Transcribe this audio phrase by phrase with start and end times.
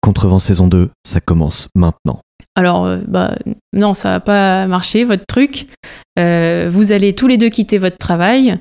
[0.00, 2.20] Contrevent saison 2, ça commence maintenant.
[2.56, 3.36] Alors, euh, bah,
[3.72, 5.66] non, ça va pas marcher, votre truc.
[6.18, 8.58] Euh, vous allez tous les deux quitter votre travail.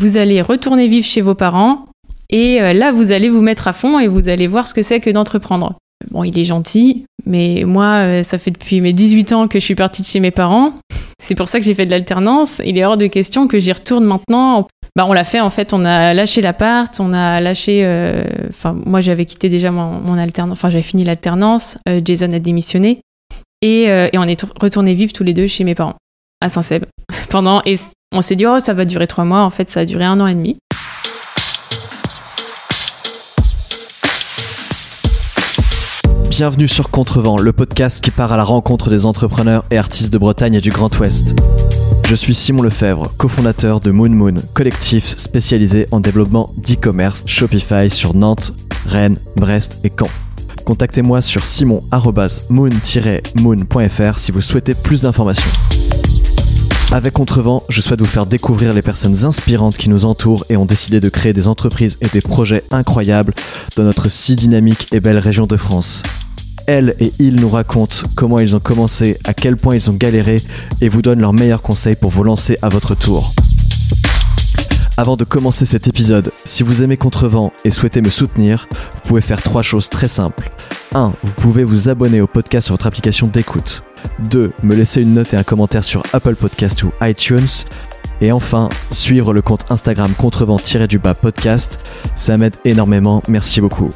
[0.00, 1.84] Vous allez retourner vivre chez vos parents.
[2.30, 4.82] Et euh, là, vous allez vous mettre à fond et vous allez voir ce que
[4.82, 5.76] c'est que d'entreprendre.
[6.10, 9.64] Bon, il est gentil, mais moi, euh, ça fait depuis mes 18 ans que je
[9.64, 10.72] suis partie de chez mes parents.
[11.22, 12.62] C'est pour ça que j'ai fait de l'alternance.
[12.64, 14.68] Il est hors de question que j'y retourne maintenant.
[14.96, 17.82] Bah, on l'a fait en fait, on a lâché l'appart, on a lâché.
[17.84, 22.30] euh, Enfin, moi j'avais quitté déjà mon, mon alternance, enfin j'avais fini l'alternance, euh, Jason
[22.32, 23.00] a démissionné
[23.62, 25.96] et, et on est tour- retournés vivre tous les deux chez mes parents
[26.40, 26.84] à Saint-Seb.
[27.30, 27.74] Pendant et
[28.14, 30.18] on s'est dit oh ça va durer trois mois, en fait ça a duré un
[30.20, 30.56] an et demi.
[36.30, 40.18] Bienvenue sur Contrevent, le podcast qui part à la rencontre des entrepreneurs et artistes de
[40.18, 41.34] Bretagne et du Grand Ouest.
[42.06, 48.12] Je suis Simon Lefebvre, cofondateur de Moon Moon, collectif spécialisé en développement d'e-commerce Shopify sur
[48.14, 48.52] Nantes,
[48.86, 50.10] Rennes, Brest et Caen.
[50.66, 55.50] Contactez-moi sur simon-moon-moon.fr si vous souhaitez plus d'informations.
[56.90, 60.64] Avec Contrevent, je souhaite vous faire découvrir les personnes inspirantes qui nous entourent et ont
[60.64, 63.34] décidé de créer des entreprises et des projets incroyables
[63.76, 66.02] dans notre si dynamique et belle région de France.
[66.68, 70.42] Elles et ils nous racontent comment ils ont commencé, à quel point ils ont galéré
[70.82, 73.32] et vous donnent leurs meilleurs conseils pour vous lancer à votre tour.
[74.98, 79.22] Avant de commencer cet épisode, si vous aimez Contrevent et souhaitez me soutenir, vous pouvez
[79.22, 80.50] faire trois choses très simples.
[80.94, 81.14] 1.
[81.22, 83.82] Vous pouvez vous abonner au podcast sur votre application d'écoute.
[84.28, 84.52] 2.
[84.62, 87.64] Me laisser une note et un commentaire sur Apple Podcast ou iTunes.
[88.20, 91.80] Et enfin, suivre le compte Instagram contrevent-du-bas podcast.
[92.14, 93.94] Ça m'aide énormément, merci beaucoup.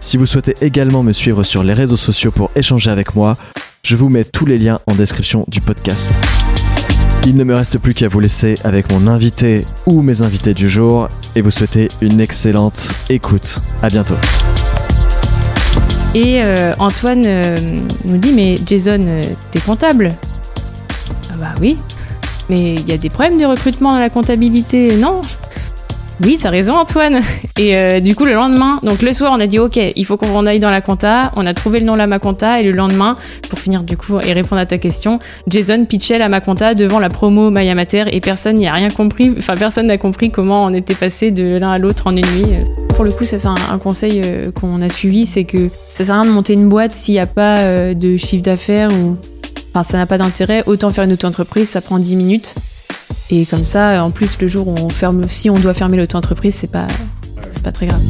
[0.00, 3.36] Si vous souhaitez également me suivre sur les réseaux sociaux pour échanger avec moi,
[3.82, 6.14] je vous mets tous les liens en description du podcast.
[7.26, 10.70] Il ne me reste plus qu'à vous laisser avec mon invité ou mes invités du
[10.70, 13.60] jour et vous souhaiter une excellente écoute.
[13.82, 14.16] À bientôt.
[16.14, 17.56] Et euh, Antoine euh,
[18.04, 20.14] nous dit mais Jason euh, t'es comptable?
[21.30, 21.76] Ah bah oui.
[22.48, 25.20] Mais il y a des problèmes de recrutement dans la comptabilité, non?
[26.22, 27.20] Oui, t'as raison Antoine.
[27.58, 30.18] Et euh, du coup le lendemain, donc le soir on a dit ok, il faut
[30.18, 31.32] qu'on aille dans la compta.
[31.36, 33.14] On a trouvé le nom de la Maconta et le lendemain,
[33.48, 37.08] pour finir du coup et répondre à ta question, Jason pitchait la Maconta devant la
[37.08, 39.32] promo Maya Mater et personne n'y a rien compris.
[39.38, 42.54] Enfin personne n'a compris comment on était passé de l'un à l'autre en une nuit.
[42.90, 46.14] Pour le coup, ça c'est un, conseil euh, qu'on a suivi, c'est que ça sert
[46.14, 49.16] à rien de monter une boîte s'il n'y a pas euh, de chiffre d'affaires ou
[49.72, 50.64] enfin ça n'a pas d'intérêt.
[50.66, 52.54] Autant faire une auto-entreprise, ça prend 10 minutes.
[53.30, 56.54] Et comme ça, en plus, le jour où on ferme, si on doit fermer l'auto-entreprise,
[56.54, 56.88] c'est pas,
[57.50, 58.02] c'est pas très grave.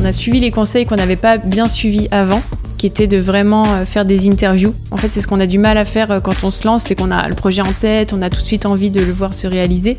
[0.00, 2.40] On a suivi les conseils qu'on n'avait pas bien suivis avant,
[2.78, 4.74] qui étaient de vraiment euh, faire des interviews.
[4.90, 6.84] En fait, c'est ce qu'on a du mal à faire euh, quand on se lance,
[6.84, 9.12] c'est qu'on a le projet en tête, on a tout de suite envie de le
[9.12, 9.96] voir se réaliser.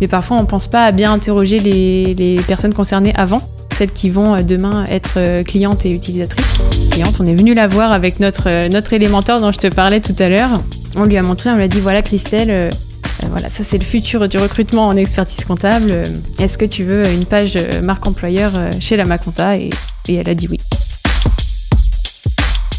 [0.00, 3.38] Mais parfois, on pense pas à bien interroger les, personnes concernées avant,
[3.72, 6.60] celles qui vont euh, demain être euh, clientes et utilisatrices.
[6.90, 10.00] Cliente, on est venu la voir avec notre, euh, notre élémentaire dont je te parlais
[10.00, 10.60] tout à l'heure.
[10.94, 12.70] On lui a montré, on lui a dit voilà Christelle, euh, euh,
[13.30, 15.90] voilà, ça c'est le futur du recrutement en expertise comptable.
[15.90, 16.06] Euh,
[16.38, 19.70] Est-ce que tu veux une page euh, marque employeur euh, chez la Maconta et,
[20.08, 20.58] et elle a dit oui.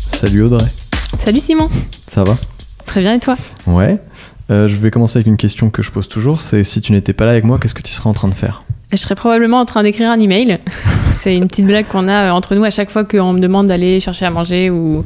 [0.06, 0.66] Salut Audrey,
[1.20, 1.70] Salut Simon,
[2.08, 2.38] ça va?
[2.86, 3.38] Très bien et toi?
[3.68, 4.00] Ouais.
[4.52, 7.14] Euh, je vais commencer avec une question que je pose toujours, c'est si tu n'étais
[7.14, 8.64] pas là avec moi, qu'est-ce que tu serais en train de faire?
[8.92, 10.60] Je serais probablement en train d'écrire un email.
[11.12, 13.68] c'est une petite blague qu'on a euh, entre nous à chaque fois qu'on me demande
[13.68, 15.04] d'aller chercher à manger ou,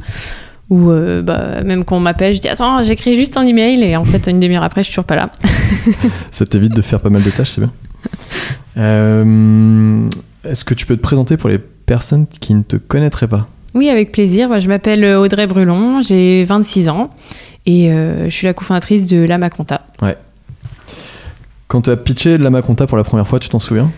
[0.70, 4.04] ou euh, bah, même qu'on m'appelle, je dis attends, j'écris juste un email et en
[4.04, 5.30] fait une demi-heure après je suis toujours pas là.
[6.30, 7.72] Ça t'évite de faire pas mal de tâches, c'est bien.
[8.76, 10.08] Euh,
[10.44, 13.44] Est-ce que tu peux te présenter pour les personnes qui ne te connaîtraient pas?
[13.74, 14.46] Oui, avec plaisir.
[14.46, 17.10] Moi, je m'appelle Audrey Brulon, j'ai 26 ans
[17.66, 19.82] et euh, je suis la cofondatrice de La Maconta.
[21.66, 23.90] Quand tu as pitché la Maconta pour la première fois, tu t'en souviens?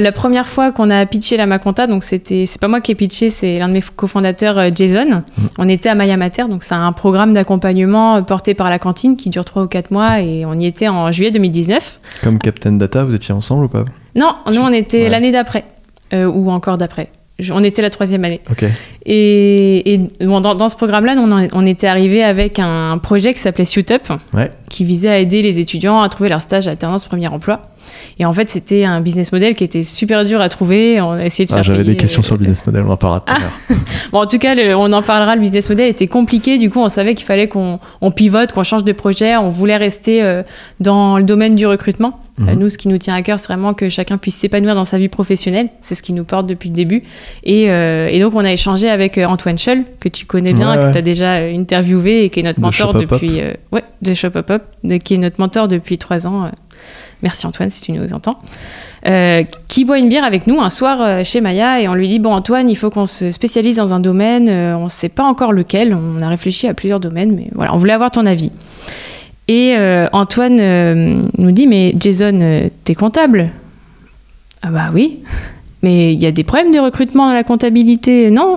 [0.00, 2.94] La première fois qu'on a pitché La Maconta, donc c'était, c'est pas moi qui ai
[2.94, 5.22] pitché, c'est l'un de mes cofondateurs, euh, Jason.
[5.58, 9.16] On était à Maya Mater, donc c'est un programme d'accompagnement euh, porté par la cantine
[9.16, 12.00] qui dure 3 ou 4 mois et on y était en juillet 2019.
[12.22, 13.84] Comme Captain Data, vous étiez ensemble ou pas?
[14.14, 15.08] Non, nous on était Ouais.
[15.08, 15.64] l'année d'après,
[16.12, 17.10] euh, ou encore d'après.
[17.52, 18.40] On était la troisième année.
[19.04, 21.14] Et, et, bon, dans, dans ce programme-là,
[21.52, 24.50] on, était arrivé avec un projet qui s'appelait Suitup, Ouais.
[24.70, 27.60] qui visait à aider les étudiants à trouver leur stage alternance premier emploi.
[28.18, 31.00] Et en fait, c'était un business model qui était super dur à trouver.
[31.00, 32.90] On a essayé de Ah, faire J'avais des questions euh, sur le business model, on
[32.90, 33.78] en parlera tout à l'heure.
[34.12, 35.34] Bon, en tout cas, le- on en parlera.
[35.34, 36.58] Le business model était compliqué.
[36.58, 39.36] Du coup, on savait qu'il fallait qu'on on pivote, qu'on change de projet.
[39.36, 40.42] On voulait rester euh,
[40.80, 42.20] dans le domaine du recrutement.
[42.40, 44.84] Euh, nous, ce qui nous tient à cœur, c'est vraiment que chacun puisse s'épanouir dans
[44.84, 45.68] sa vie professionnelle.
[45.80, 47.02] C'est ce qui nous porte depuis le début.
[47.44, 50.92] Et, et donc, on a échangé avec Antoine Scholl, que tu connais bien, Ouais, que
[50.92, 53.00] tu as déjà interviewé et qui est notre De mentor Up.
[53.00, 53.40] depuis.
[53.72, 56.50] ouais, de Shop Up Up, de- qui est notre mentor depuis trois ans.
[57.22, 58.40] Merci Antoine si tu nous entends,
[59.06, 62.08] euh, qui boit une bière avec nous un soir euh, chez Maya et on lui
[62.08, 65.08] dit bon Antoine, il faut qu'on se spécialise dans un domaine, euh, on ne sait
[65.08, 68.26] pas encore lequel, on a réfléchi à plusieurs domaines, mais voilà, on voulait avoir ton
[68.26, 68.50] avis.
[69.48, 69.76] Et
[70.12, 73.50] Antoine nous dit mais Jason, t'es comptable?
[74.62, 75.20] Ah bah oui,
[75.82, 78.56] mais il y a des problèmes de recrutement dans la comptabilité, non?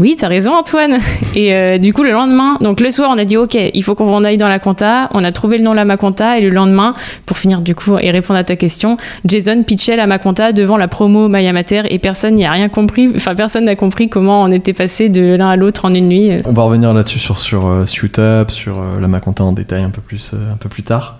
[0.00, 0.98] Oui, t'as raison Antoine.
[1.34, 3.94] Et euh, du coup, le lendemain, donc le soir, on a dit ok, il faut
[3.94, 5.08] qu'on aille dans la compta.
[5.12, 6.92] On a trouvé le nom la Maconta et le lendemain,
[7.26, 10.88] pour finir du coup et répondre à ta question, Jason pitchait la Maconta devant la
[10.88, 13.10] promo Maya Mater et personne n'y a rien compris.
[13.14, 16.30] Enfin, personne n'a compris comment on était passé de l'un à l'autre en une nuit.
[16.46, 19.90] On va revenir là-dessus sur, sur euh, SuitUp, sur euh, la Maconta en détail un
[19.90, 21.18] peu plus, euh, un peu plus tard.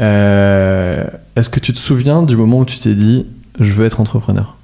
[0.00, 3.26] Est-ce que tu te souviens du moment où tu t'es dit
[3.58, 4.57] je veux être entrepreneur?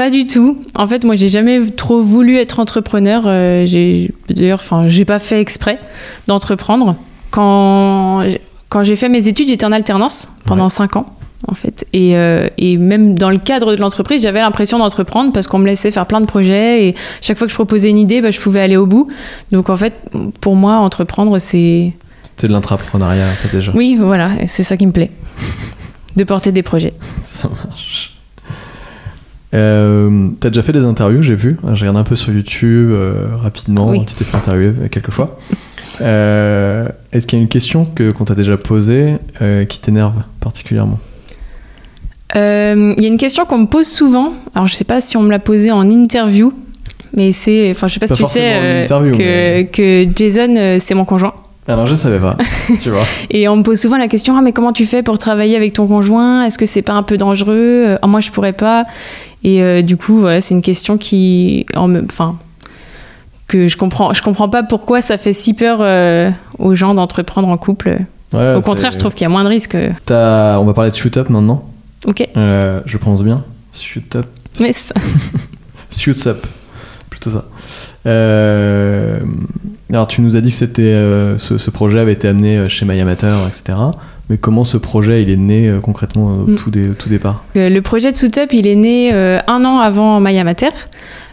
[0.00, 0.56] Pas du tout.
[0.76, 3.24] En fait, moi, j'ai jamais trop voulu être entrepreneur.
[3.26, 5.78] Euh, j'ai d'ailleurs, enfin, j'ai pas fait exprès
[6.26, 6.96] d'entreprendre.
[7.30, 8.22] Quand
[8.70, 10.70] quand j'ai fait mes études, j'étais en alternance pendant Ouais.
[10.70, 11.04] 5 ans.
[11.46, 11.84] En fait.
[11.92, 15.66] Et, euh, et même dans le cadre de l'entreprise, j'avais l'impression d'entreprendre parce qu'on me
[15.66, 18.40] laissait faire plein de projets et chaque fois que je proposais une idée, bah, je
[18.40, 19.08] pouvais aller au bout.
[19.52, 19.92] Donc en fait,
[20.40, 21.92] pour moi, entreprendre, c'est.
[22.24, 23.70] C'était de l'intrapreneuriat en fait déjà.
[23.74, 25.10] Oui, voilà, c'est ça qui me plaît.
[26.16, 26.94] De porter des projets.
[27.22, 28.09] Ça marche.
[29.54, 31.56] Euh, T'as déjà fait des interviews, j'ai vu.
[31.74, 33.88] J'ai regardé un peu sur YouTube euh, rapidement.
[33.90, 34.04] Oui.
[34.06, 35.30] Tu t'es fait interviewer euh, quelques fois.
[36.00, 39.16] Euh, Est-ce qu'il y a une question que qu'on t'a déjà posée
[39.68, 40.98] qui t'énerve particulièrement?
[42.34, 42.38] Il
[42.98, 44.32] y a une question qu'on me pose souvent.
[44.54, 46.52] Alors, je sais pas si on me l'a posée en interview,
[47.16, 47.70] mais c'est.
[47.72, 51.34] Enfin, je sais pas, Pas si tu sais que, mais- que Jason, c'est mon conjoint.
[51.68, 52.36] Alors je savais pas,
[52.82, 53.04] tu vois.
[53.30, 55.72] Et on me pose souvent la question Ah, mais comment tu fais pour travailler avec
[55.74, 56.42] ton conjoint?
[56.44, 57.96] Est-ce que c'est pas un peu dangereux?
[58.00, 58.86] Ah, Moi, je pourrais pas.
[59.44, 61.66] Et euh, du coup, voilà, c'est une question qui.
[61.76, 62.36] Enfin.
[63.46, 67.48] Que je comprends, je comprends pas pourquoi ça fait si peur euh, aux gens d'entreprendre
[67.48, 67.98] en couple.
[68.32, 69.76] Ouais, Au contraire, je trouve qu'il y a moins de risques.
[70.08, 71.68] On va parler de SuitUp maintenant.
[72.06, 73.42] Ok, Euh, je pense bien.
[73.72, 74.24] SuitUp.
[74.60, 74.94] mais ça-
[75.90, 76.46] SuitUp.
[77.10, 77.44] Plutôt ça.
[79.92, 80.92] Alors tu nous as dit que c'était
[81.38, 83.76] ce, ce projet avait été amené chez MyAmateur, etc.
[84.30, 86.54] Mais comment ce projet il est né euh, concrètement au Mm.
[86.54, 89.78] tout, au tout départ Euh, Le projet de Soutup, il est né euh, un an
[89.78, 90.68] avant Maya Mater.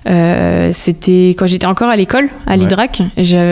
[0.10, 2.58] Euh, c'était quand j'étais encore à l'école, à Ouais.
[2.58, 3.02] l'IDRAC.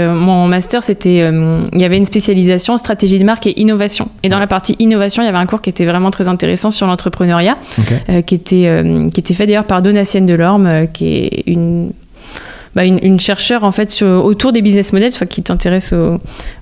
[0.10, 4.08] Mon master, c'était, euh, il y avait une spécialisation stratégie de marque et innovation.
[4.24, 4.42] Et dans Ouais.
[4.42, 7.58] la partie innovation, il y avait un cours qui était vraiment très intéressant sur l'entrepreneuriat,
[8.10, 11.92] euh, qui était euh, qui était fait d'ailleurs par Donatienne Delorme, euh, qui est une
[12.76, 16.20] bah, une, une chercheure en fait sur- autour des business models, enfin, qui t'intéresse au,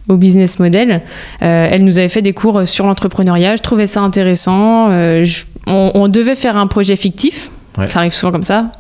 [0.08, 1.02] au business model.
[1.42, 3.56] Euh, elle nous avait fait des cours sur l'entrepreneuriat.
[3.56, 4.90] Je trouvais ça intéressant.
[4.92, 7.50] Euh, je- on, on devait faire un projet fictif.
[7.78, 7.90] Ouais.
[7.90, 8.72] Ça arrive souvent comme ça.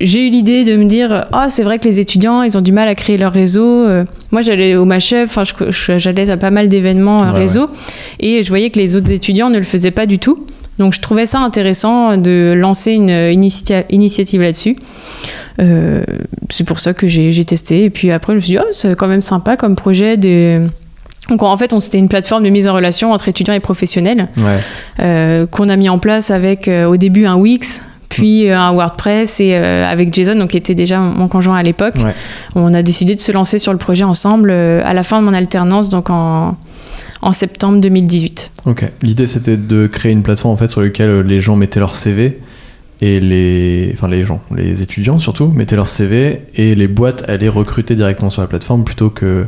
[0.00, 2.70] J'ai eu l'idée de me dire, ah c'est vrai que les étudiants, ils ont du
[2.70, 3.64] mal à créer leur réseau.
[3.84, 5.42] Euh, moi, j'allais au Machef, enfin,
[5.96, 7.68] j'allais à pas mal d'événements Ouais, réseau,
[8.20, 10.46] et je voyais que les autres étudiants ne le faisaient pas du tout.
[10.78, 14.76] Donc, je trouvais ça intéressant de lancer une initia- initiative là-dessus.
[15.60, 16.02] Euh,
[16.50, 17.84] c'est pour ça que j'ai testé.
[17.84, 20.16] Et puis après, je me suis dit, oh, c'est quand même sympa comme projet.
[20.16, 24.28] Donc en fait, on- c'était une plateforme de mise en relation entre étudiants et professionnels
[24.38, 24.44] Ouais.
[25.00, 29.40] euh, qu'on a mis en place avec euh, au début un Wix, puis un WordPress
[29.40, 31.96] et euh, avec Jason, donc qui était déjà mon mon conjoint à l'époque.
[31.96, 32.14] Ouais.
[32.54, 35.26] On a décidé de se lancer sur le projet ensemble euh, à la fin de
[35.26, 36.56] mon alternance, donc en,
[37.22, 38.52] en septembre 2018.
[38.66, 38.90] Ok.
[39.02, 42.38] L'idée c'était de créer une plateforme sur laquelle euh, les gens mettaient leur CV
[43.00, 47.48] et les, enfin les gens, les étudiants surtout mettaient leur CV et les boîtes allaient
[47.48, 49.46] recruter directement sur la plateforme plutôt que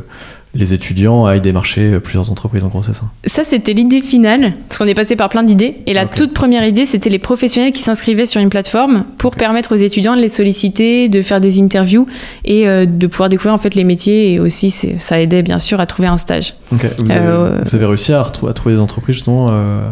[0.53, 2.63] les étudiants aillent démarcher euh, plusieurs entreprises.
[2.63, 3.03] En gros, c'est ça.
[3.25, 5.77] Ça, c'était l'idée finale, parce qu'on est passé par plein d'idées.
[5.85, 9.73] Et la toute première idée, c'était les professionnels qui s'inscrivaient sur une plateforme pour permettre
[9.73, 12.05] aux étudiants de les solliciter, de faire des interviews
[12.43, 14.33] et euh, de pouvoir découvrir en fait les métiers.
[14.33, 16.55] Et aussi, ça aidait bien sûr à trouver un stage.
[16.73, 16.85] Ok.
[16.97, 19.89] Vous, avez, Euh, vous avez réussi à, trouver des entreprises justement euh,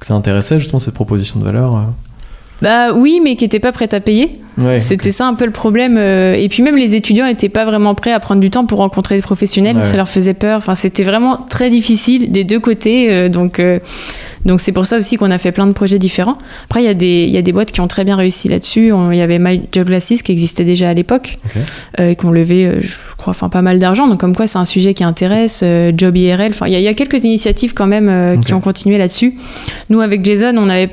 [0.00, 1.88] que ça intéressait justement cette proposition de valeur.
[2.62, 4.40] Bah oui, mais qui n'étaient pas prêts à payer.
[4.56, 4.78] Ouais.
[4.78, 5.96] C'était ça un peu le problème.
[5.98, 8.78] euh, Et puis même les étudiants n'étaient pas vraiment prêts à prendre du temps pour
[8.78, 9.76] rencontrer des professionnels.
[9.76, 9.82] Ouais.
[9.82, 10.58] Ça leur faisait peur.
[10.58, 13.12] Enfin, c'était vraiment très difficile des deux côtés.
[13.12, 13.80] euh, Donc, euh,
[14.44, 16.38] donc c'est pour ça aussi qu'on a fait plein de projets différents.
[16.66, 18.92] Après, il y, a des- y a des boîtes qui ont très bien réussi là-dessus.
[19.10, 21.38] Il y avait My Job Glasses qui existait déjà à l'époque
[21.98, 24.06] euh, et qui ont levé, je crois, enfin pas mal d'argent.
[24.06, 25.64] Donc comme quoi, c'est un sujet qui intéresse.
[25.96, 26.50] Job IRL.
[26.50, 28.98] Enfin, il y, a- il y a quelques initiatives quand même euh, qui ont continué
[28.98, 29.34] là-dessus.
[29.90, 30.90] Nous, avec Jason, on avait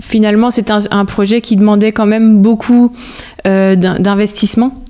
[0.00, 2.92] finalement, c'était un, un projet qui demandait quand même beaucoup
[3.46, 4.82] euh, d'in- d'investissement.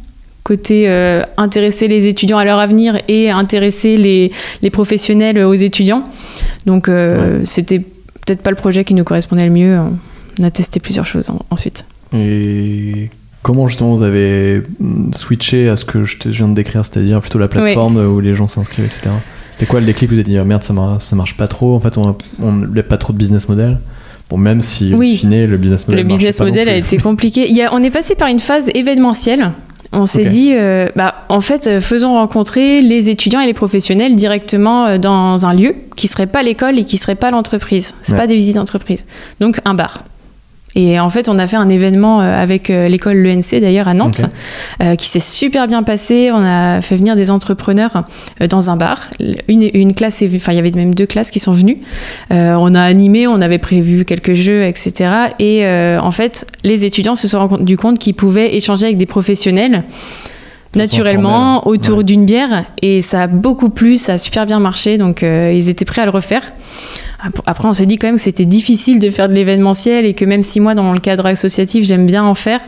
[0.45, 6.05] Côté euh, intéresser les étudiants à leur avenir et intéresser les, les professionnels aux étudiants.
[6.65, 9.79] Donc, euh, c'était peut-être pas le projet qui nous correspondait le mieux.
[10.41, 11.85] On a testé plusieurs choses en- ensuite.
[12.15, 13.11] Et
[13.43, 16.83] comment justement vous avez mm, switché à ce que je, te- je viens de décrire,
[16.85, 19.11] c'est-à-dire plutôt la plateforme où les gens s'inscrivent, etc.
[19.50, 20.09] C'était quoi le déclic?
[20.09, 21.75] Vous avez dit, oh, merde, ça, mar- ça marche pas trop.
[21.75, 22.17] En fait, on
[22.53, 23.81] n'a pas trop de business model.
[24.30, 25.14] Bon, même si, Oui.
[25.14, 26.04] au final, le business model.
[26.04, 27.47] Le business model a été compliqué.
[27.49, 29.52] Il y a- on est passé par une phase événementielle.
[29.92, 34.16] On s'est dit, euh, bah, en fait, euh, faisons rencontrer les étudiants et les professionnels
[34.16, 37.94] directement euh, dans un lieu qui serait pas l'école et qui serait pas l'entreprise.
[38.02, 38.18] C'est Ouais.
[38.18, 39.06] pas des visites d'entreprise.
[39.40, 40.04] Donc un bar.
[40.78, 43.94] Et en fait, on a fait un événement euh, avec euh, l'école l'ENC d'ailleurs à
[43.94, 44.23] Nantes,
[44.80, 46.30] euh, qui s'est super bien passé.
[46.32, 48.04] On a fait venir des entrepreneurs
[48.49, 49.11] dans un bar.
[49.49, 51.78] Une, une classe, enfin il y avait même deux classes qui sont venues.
[52.30, 55.11] On a animé, on avait prévu quelques jeux, etc.
[55.40, 59.82] Et en fait, les étudiants se sont rendus compte qu'ils pouvaient échanger avec des professionnels
[60.78, 61.78] naturellement informelle.
[61.78, 62.04] autour Ouais.
[62.04, 65.68] d'une bière et ça a beaucoup plu, ça a super bien marché donc euh, ils
[65.68, 66.42] étaient prêts à le refaire.
[67.23, 70.14] Ap- Après on s'est dit quand même que c'était difficile de faire de l'événementiel et
[70.14, 72.61] que même si moi dans le cadre associatif j'aime bien en faire,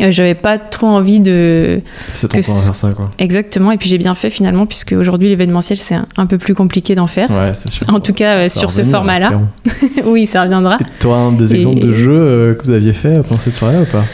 [0.00, 1.80] euh, j'avais pas trop envie de
[2.14, 3.10] C'est ton que temps à faire ça, quoi.
[3.18, 6.94] exactement et puis j'ai bien fait finalement puisque aujourd'hui l'événementiel c'est un, peu plus compliqué
[6.96, 7.30] d'en faire.
[7.30, 7.86] Ouais, c'est sûr.
[7.88, 9.40] En tout cas, euh, Ça sur ce format-là.
[10.04, 10.78] oui, ça reviendra.
[10.80, 13.78] Et toi, un des Et- exemples de jeux que vous aviez fait pendant cette soirée
[13.80, 14.04] ou pas?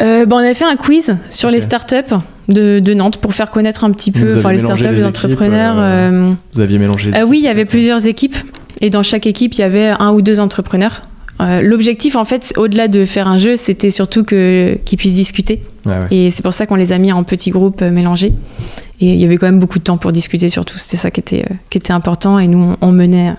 [0.00, 2.14] Euh, bah, on a fait un quiz sur les startups
[2.48, 5.76] de, de Nantes pour faire connaître un petit peu enfin, les startups, les les entrepreneurs.
[5.78, 7.10] euh, euh, Vous aviez mélangé.
[7.14, 8.36] Euh, oui, il y avait plusieurs équipes
[8.80, 11.02] et dans chaque équipe, il y avait un ou deux entrepreneurs.
[11.40, 15.62] Euh, L'objectif, en fait, au-delà de faire un jeu, c'était surtout qu'ils puissent discuter.
[15.86, 15.94] Ouais.
[16.10, 18.32] Et c'est pour ça qu'on les a mis en petits groupes mélangés.
[19.02, 20.76] Et il y avait quand même beaucoup de temps pour discuter, surtout.
[20.76, 22.38] C'était ça qui était, qui était important.
[22.38, 23.32] Et nous, on, on menait.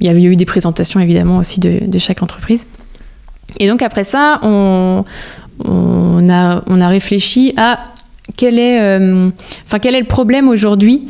[0.00, 2.66] Il y avait eu des présentations, évidemment, aussi de, de chaque entreprise.
[3.60, 5.04] Et donc, après ça, on,
[5.64, 7.80] on, a, on a réfléchi à
[8.36, 9.28] quel est, euh,
[9.66, 11.08] enfin, quel est le problème aujourd'hui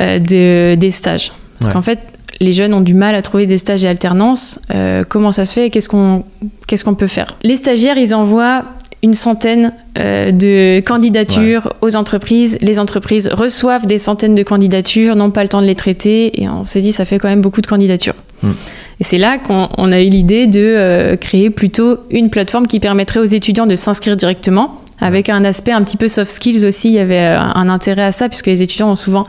[0.00, 1.32] euh, de- des stages.
[1.58, 1.72] Parce Ouais.
[1.74, 1.98] qu'en fait,
[2.40, 4.60] les jeunes ont du mal à trouver des stages et alternances.
[4.74, 6.24] Euh, comment ça se fait et Qu'est-ce qu'on
[6.66, 7.36] qu'est-ce qu'on peut faire?
[7.42, 8.64] Les stagiaires, ils envoient
[9.02, 12.58] une centaine de candidatures aux entreprises.
[12.62, 16.40] Les entreprises reçoivent des centaines de candidatures, n'ont pas le temps de les traiter.
[16.40, 18.14] Et on s'est dit, ça fait quand même beaucoup de candidatures.
[18.42, 18.50] Mm.
[19.00, 22.80] Et c'est là qu'on on a eu l'idée de euh, créer plutôt une plateforme qui
[22.80, 26.88] permettrait aux étudiants de s'inscrire directement, avec un aspect un petit peu soft skills aussi.
[26.88, 29.26] Il y avait euh, un intérêt à ça, puisque les étudiants ont souvent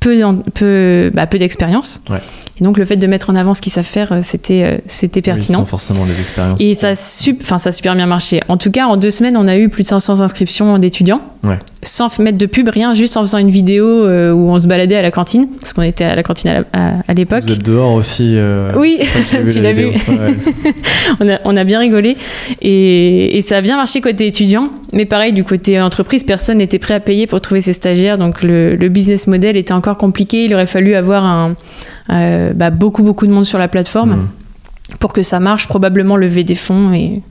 [0.00, 0.22] peu,
[0.54, 2.00] peu, bah, peu d'expérience.
[2.10, 2.18] Ouais.
[2.60, 4.78] Et donc le fait de mettre en avant ce qu'ils savent faire, euh, c'était euh,
[4.86, 5.60] c'était Oui, pertinent.
[5.60, 6.56] sans forcément les expériences.
[6.60, 8.40] Et ça, sup- ça a super bien marché.
[8.48, 11.22] En tout cas, en deux semaines, on a eu plus de 500 inscriptions d'étudiants.
[11.42, 11.58] Ouais.
[11.82, 14.96] Sans mettre de pub, rien, juste en faisant une vidéo euh, où on se baladait
[14.96, 17.44] à la cantine, parce qu'on était à la cantine à la- à, à l'époque.
[17.44, 18.34] Vous êtes dehors aussi.
[18.36, 18.98] euh, Oui,
[19.32, 19.86] vu, tu la l'as vu.
[19.86, 19.94] Ouais.
[21.20, 22.18] on, a, on a bien rigolé.
[22.60, 24.68] Et, et ça a bien marché côté étudiant.
[24.92, 28.18] Mais pareil, du côté entreprise, personne n'était prêt à payer pour trouver ses stagiaires.
[28.18, 30.44] Donc le, le business model était encore compliqué.
[30.44, 31.54] Il aurait fallu avoir un,
[32.10, 34.28] euh, bah, beaucoup, beaucoup de monde sur la plateforme Mm.
[34.98, 35.68] pour que ça marche.
[35.68, 36.92] Probablement lever des fonds.
[36.92, 37.22] Et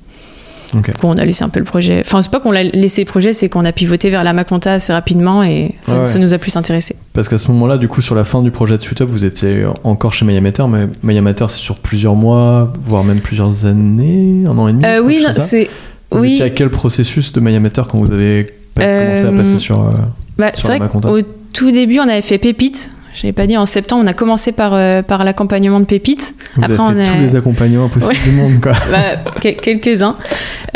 [1.01, 2.01] bon, on a laissé un peu le projet.
[2.05, 4.73] Enfin, c'est pas qu'on a laissé le projet, c'est qu'on a pivoté vers la Maconta
[4.73, 5.41] assez rapidement.
[5.43, 6.05] Et ça, Ouais, ouais.
[6.05, 6.95] ça nous a plus intéressé.
[7.13, 9.65] Parce qu'à ce moment-là, du coup, sur la fin du projet de SweetUp, vous étiez
[9.83, 14.67] encore chez Mayamater, mais Mayamater, c'est sur plusieurs mois, voire même plusieurs années, un an
[14.67, 14.85] et demi.
[14.85, 15.69] Euh, oui, c'est.
[16.11, 16.33] Vous Oui.
[16.33, 18.47] étiez à quel processus de Mayamater quand vous avez
[18.79, 19.79] Euh, commencé à passer sur.
[19.81, 19.91] euh,
[20.37, 21.09] Bah, sur la Maconta.
[21.53, 22.89] Tout début, on avait fait Pépite.
[23.13, 26.35] Je l'ai pas dit, en septembre, on a commencé par, euh, par l'accompagnement de Pépite.
[26.55, 28.73] Vous Après, avez on fait a- tous les accompagnements possibles du monde, quoi.
[28.91, 30.15] Bah, quel- quelques-uns.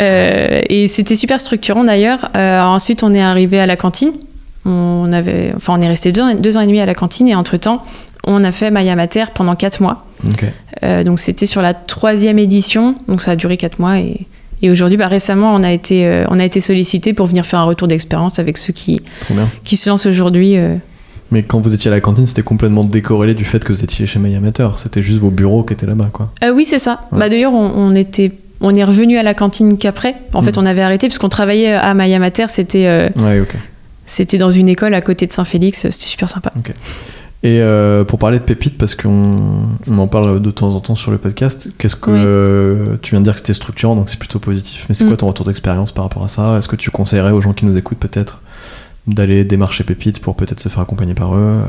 [0.00, 2.28] Euh, et c'était super structurant d'ailleurs.
[2.36, 4.12] Euh, ensuite, on est arrivé à la cantine.
[4.66, 7.28] On, avait, enfin, on est resté deux ans, deux ans et demi à la cantine
[7.28, 7.82] et entre-temps,
[8.26, 10.06] on a fait Maya Mater pendant quatre mois.
[11.04, 14.26] Donc c'était sur la troisième édition, donc ça a duré quatre mois et,
[14.62, 17.58] et aujourd'hui, bah, récemment, on a été, euh, on a été sollicité pour venir faire
[17.60, 19.00] un retour d'expérience avec ceux qui,
[19.64, 20.56] qui se lancent aujourd'hui.
[20.56, 20.76] euh.
[21.30, 24.06] Mais quand vous étiez à la cantine, c'était complètement décorrélé du fait que vous étiez
[24.06, 24.68] chez Mayamater.
[24.76, 26.30] C'était juste vos bureaux qui étaient là-bas, quoi.
[26.44, 27.00] Euh, oui, c'est ça.
[27.12, 27.18] Ouais.
[27.18, 28.30] Bah, D'ailleurs, on, on était,
[28.60, 30.14] on est revenu à la cantine qu'après.
[30.32, 30.60] En fait, Mm.
[30.60, 32.46] on avait arrêté parce qu'on travaillait à Maya Mater.
[32.48, 33.54] C'était euh, Ouais, ok.
[34.06, 36.52] C'était dans une école à côté de Saint-Félix, c'était super sympa.
[37.44, 39.36] Et euh, pour parler de Pépite, parce qu'on
[39.86, 42.16] on en parle de temps en temps sur le podcast, qu'est-ce que Oui.
[42.24, 44.86] euh, tu viens de dire que c'était structurant, donc c'est plutôt positif.
[44.88, 45.08] Mais c'est Mm.
[45.08, 46.56] quoi ton retour d'expérience par rapport à ça?
[46.58, 48.40] Est-ce que tu conseillerais aux gens qui nous écoutent peut-être
[49.06, 51.38] d'aller démarcher Pépite pour peut-être se faire accompagner par eux?
[51.38, 51.60] Euh,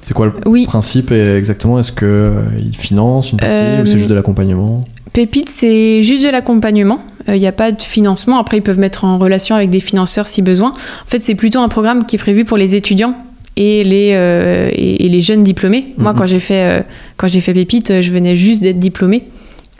[0.00, 1.78] C'est quoi le Oui, principe et exactement?
[1.78, 2.32] Est-ce que euh,
[2.76, 4.80] financent une partie Euh, ou c'est juste de l'accompagnement?
[5.12, 7.00] Pépite, c'est juste de l'accompagnement.
[7.28, 8.40] Il n'y a pas de financement.
[8.40, 10.70] Après, ils peuvent mettre en relation avec des financeurs si besoin.
[10.70, 13.14] En fait, c'est plutôt un programme qui est prévu pour les étudiants
[13.56, 15.88] et les, euh, et, et les jeunes diplômés.
[15.98, 16.18] Moi, Mhm.
[16.18, 16.82] quand j'ai fait, euh,
[17.16, 19.24] quand j'ai fait Pépite, je venais juste d'être diplômée.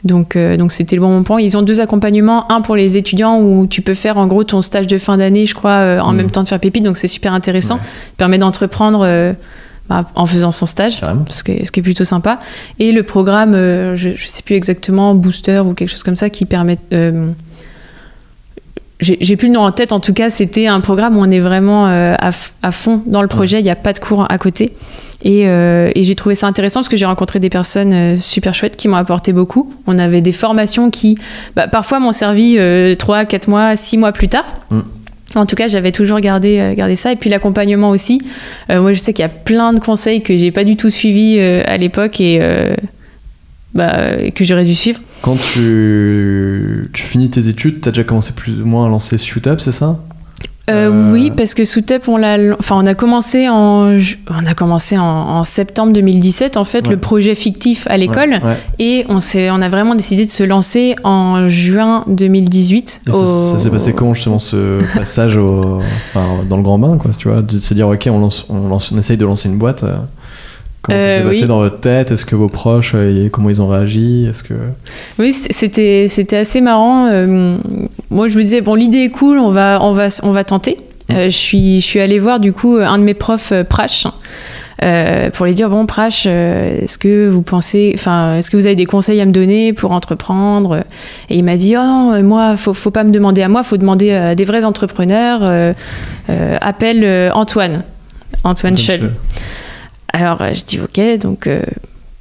[0.03, 1.37] Donc, euh, donc c'était le bon moment.
[1.39, 2.51] Ils ont deux accompagnements.
[2.51, 5.45] Un pour les étudiants où tu peux faire en gros ton stage de fin d'année,
[5.45, 6.17] je crois, euh, en Mhm.
[6.17, 6.83] même temps de faire Pépite.
[6.83, 7.75] Donc c'est super intéressant.
[7.75, 7.81] Ouais.
[8.09, 9.31] Ça permet d'entreprendre euh,
[9.89, 10.99] bah, en faisant son stage
[11.29, 12.39] ce qui est, ce qui est plutôt sympa.
[12.79, 16.29] Et le programme, euh, je ne sais plus exactement, Booster ou quelque chose comme ça,
[16.29, 16.77] qui permet...
[16.91, 17.27] euh,
[19.03, 19.91] j'ai plus le nom en tête.
[19.91, 23.27] En tout cas, c'était un programme où on est vraiment euh, à, fond dans le
[23.27, 23.59] projet.
[23.59, 24.73] Il n'y a pas de cours à côté.
[25.23, 28.53] Et, euh, et j'ai trouvé ça intéressant parce que j'ai rencontré des personnes euh, super
[28.53, 29.73] chouettes qui m'ont apporté beaucoup.
[29.87, 31.17] On avait des formations qui,
[31.55, 32.57] bah, parfois, m'ont servi
[32.97, 34.45] 3, 4 mois, 6 mois plus tard.
[34.69, 34.79] Mm.
[35.35, 37.11] En tout cas, j'avais toujours gardé, gardé ça.
[37.11, 38.21] Et puis l'accompagnement aussi.
[38.69, 41.39] Moi, je sais qu'il y a plein de conseils que j'ai pas du tout suivis
[41.39, 42.39] à l'époque et
[43.73, 44.99] bah, que j'aurais dû suivre.
[45.21, 49.61] Quand tu, tu finis tes études, t'as déjà commencé plus ou moins à lancer Shootap,
[49.61, 49.97] c'est ça?
[50.69, 54.53] Euh, Euh, Oui, parce que Soutup, on l'a, enfin, on a commencé en, on a
[54.53, 56.91] commencé en, en septembre 2017, en fait, Ouais.
[56.93, 58.57] le projet fictif à l'école, Ouais, ouais.
[58.79, 63.01] et on s'est, on a vraiment décidé de se lancer en juin 2018.
[63.07, 65.81] Et ça, au- ça s'est passé comment justement ce passage au,
[66.13, 68.69] enfin, dans le grand bain, quoi, tu vois, de se dire ok, on, lance, on,
[68.69, 69.83] lance, on essaye de lancer une boîte.
[69.83, 69.95] euh,
[70.83, 72.11] Comment ça Euh, s'est passé dans votre tête?
[72.11, 74.27] Est-ce que vos proches, euh, comment ils ont réagi?
[74.29, 74.53] Est-ce que
[75.17, 77.07] Oui, c'était, c'était assez marrant.
[77.11, 77.57] Euh,
[78.11, 80.77] moi, je me disais bon, l'idée est cool, on va, on va, on va tenter.
[81.11, 84.07] Euh, je suis, je suis allée voir du coup un de mes profs, Prash.
[84.81, 88.65] euh, pour lui dire bon Prash euh, est-ce que vous pensez enfin est-ce que vous
[88.65, 90.83] avez des conseils à me donner pour entreprendre?
[91.29, 93.77] Et il m'a dit oh non, moi faut faut pas me demander à moi faut
[93.77, 95.73] demander à des vrais entrepreneurs euh,
[96.61, 97.83] appelle euh, Antoine
[98.43, 99.11] Antoine Schell
[100.13, 101.61] alors euh, je dis ok, donc euh,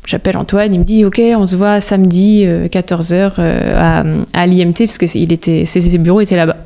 [0.06, 3.32] j'appelle Antoine, il me dit ok, on se voit samedi 14h
[3.76, 6.56] à, à l'IMT parce que il était, ses, ses bureaux étaient là-bas.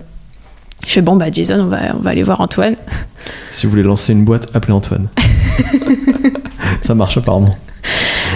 [0.86, 2.74] Je fais bon bah Jason, on va, on va aller voir Antoine.
[3.50, 5.08] Si vous voulez lancer une boîte, appelez Antoine.
[6.82, 7.50] ça marche apparemment.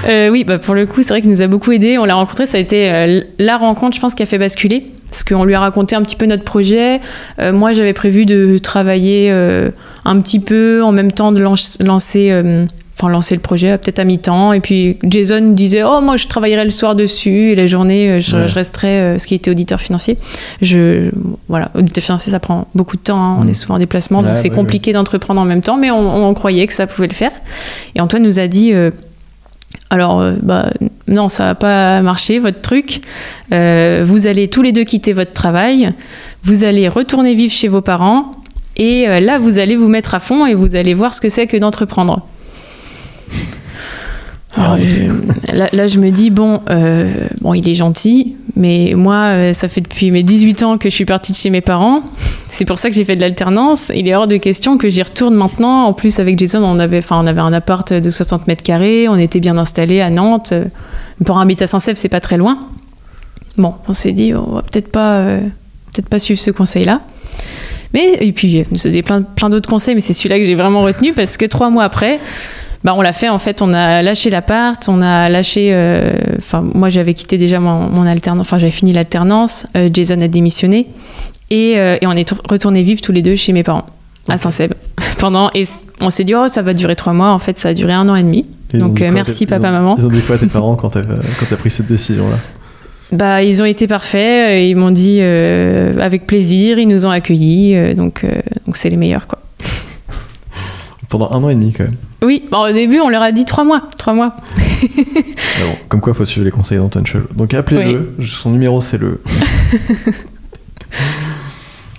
[0.09, 1.97] Euh, oui, bah pour le coup, c'est vrai qu'il nous a beaucoup aidé.
[1.99, 4.87] On l'a rencontré, ça a été euh, la rencontre, je pense, qui a fait basculer.
[5.09, 7.01] Parce qu'on lui a raconté un petit peu notre projet.
[7.41, 9.71] Euh, moi, j'avais prévu de travailler euh,
[10.05, 12.65] un petit peu en même temps de lance- lancer, euh,
[13.01, 14.53] enfin, lancer le projet, peut-être à mi-temps.
[14.53, 18.21] Et puis Jason disait Oh, moi, je travaillerai le soir dessus et la journée, euh,
[18.21, 18.49] je, Ouais.
[18.49, 20.17] je resterai, euh, ce qui était auditeur financier.
[20.61, 21.11] Je,
[21.49, 23.17] voilà, auditeur financier, ça prend beaucoup de temps.
[23.19, 23.37] hein.
[23.41, 23.51] On Mm.
[23.51, 25.77] est souvent en déplacement, donc c'est ouais, compliqué d'entreprendre en même temps.
[25.79, 27.33] Mais on, on croyait que ça pouvait le faire.
[27.95, 28.73] Et Antoine nous a dit.
[28.73, 28.91] euh,
[29.89, 30.71] alors, bah,
[31.09, 33.01] non, ça va pas marcher, votre truc.
[33.53, 35.93] Euh, vous allez tous les deux quitter votre travail.
[36.45, 38.31] Vous allez retourner vivre chez vos parents.
[38.77, 41.47] Et là, vous allez vous mettre à fond et vous allez voir ce que c'est
[41.47, 42.25] que d'entreprendre.
[44.57, 49.15] Alors, je- là, là, je me dis, bon, euh, bon, il est gentil, mais moi,
[49.15, 52.01] euh, ça fait depuis mes 18 ans que je suis partie de chez mes parents.
[52.49, 53.93] C'est pour ça que j'ai fait de l'alternance.
[53.95, 55.85] Il est hors de question que j'y retourne maintenant.
[55.85, 59.09] En plus, avec Jason, on avait, enfin, on avait un appart de 60 mètres carrés,
[59.09, 60.53] on était bien installés à Nantes.
[61.25, 62.59] Parents habitent à Saint-Cep, c'est pas très loin.
[63.57, 65.41] Bon, on s'est dit, on va peut-être pas, euh,
[65.93, 67.01] peut-être pas suivre ce conseil-là.
[67.95, 70.45] Mais, et puis, il nous a donné plein, plein d'autres conseils, mais c'est celui-là que
[70.45, 72.21] j'ai vraiment retenu parce que trois mois après,
[72.85, 73.29] bah, on l'a fait.
[73.29, 75.71] En fait, on a lâché l'appart, on a lâché.
[75.73, 78.47] euh, Enfin, moi, j'avais quitté déjà mon, mon alternance.
[78.47, 79.67] Enfin, j'avais fini l'alternance.
[79.77, 80.87] euh, Jason a démissionné
[81.51, 83.85] et, euh, et on est tour- retournés vivre tous les deux chez mes parents
[84.29, 84.39] à.
[84.39, 84.73] Saint-Seb.
[85.19, 85.65] Pendant et
[86.03, 87.31] on s'est dit oh ça va durer trois mois.
[87.33, 88.47] En fait, ça a duré un an et demi.
[88.73, 89.95] Et Donc, merci, ils papa, ont- maman.
[89.99, 92.37] Ils ont dit quoi à tes parents quand t'as quand t'as pris cette décision-là?
[93.13, 94.65] Bah, ils ont été parfaits.
[94.65, 96.79] Ils m'ont dit avec plaisir.
[96.79, 97.95] Ils nous ont accueillis.
[97.97, 98.25] donc,
[98.65, 99.40] donc c'est les meilleurs quoi.
[101.11, 101.97] Pendant un an et demi quand même.
[102.23, 103.83] Oui, bon, au début, on leur a dit trois mois.
[103.99, 104.37] Trois mois.
[104.83, 107.27] Bon, comme quoi, faut suivre les conseils d'Antoine Chelot.
[107.37, 109.21] Donc appelez-le, son numéro c'est le.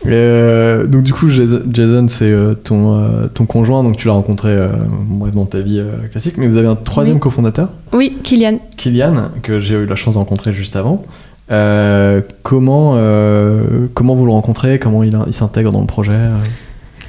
[0.08, 4.58] Euh, donc du coup, Jason, c'est euh, ton, euh, ton conjoint, donc tu l'as rencontré
[4.90, 5.80] bref, dans ta vie
[6.12, 7.22] classique, mais vous avez un troisième Oui.
[7.22, 8.58] cofondateur, Oui, Kylian.
[8.78, 11.06] Kylian, que j'ai eu la chance de rencontrer juste avant.
[12.42, 12.94] Comment,
[13.94, 14.80] comment vous le rencontrez?
[14.80, 16.18] Comment il, il s'intègre dans le projet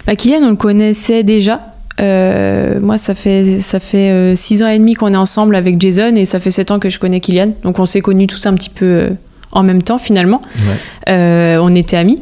[0.07, 1.61] Bah, Kylian, on le connaissait déjà.
[2.01, 5.81] Euh, moi, ça fait, ça fait euh, six ans et demi qu'on est ensemble avec
[5.81, 7.53] Jason et ça fait sept ans que je connais Kylian.
[7.63, 9.11] Donc, on s'est connus tous un petit peu euh,
[9.53, 10.41] en même temps, finalement.
[10.57, 12.21] Ouais, Euh, on était amis.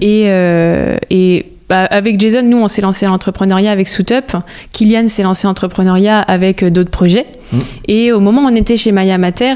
[0.00, 4.36] Et, euh, et bah, avec Jason, nous, on s'est lancé en l'entrepreneuriat avec Suitup.
[4.72, 7.26] Kylian s'est lancé en entrepreneuriat avec euh, d'autres projets.
[7.52, 7.58] Mm.
[7.88, 9.54] Et au moment où on était chez Maya Mater,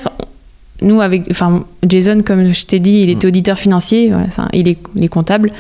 [0.82, 4.68] nous, avec, enfin, Jason, comme je t'ai dit, il était auditeur financier, voilà, ça, il,
[4.68, 5.50] est, il est comptable.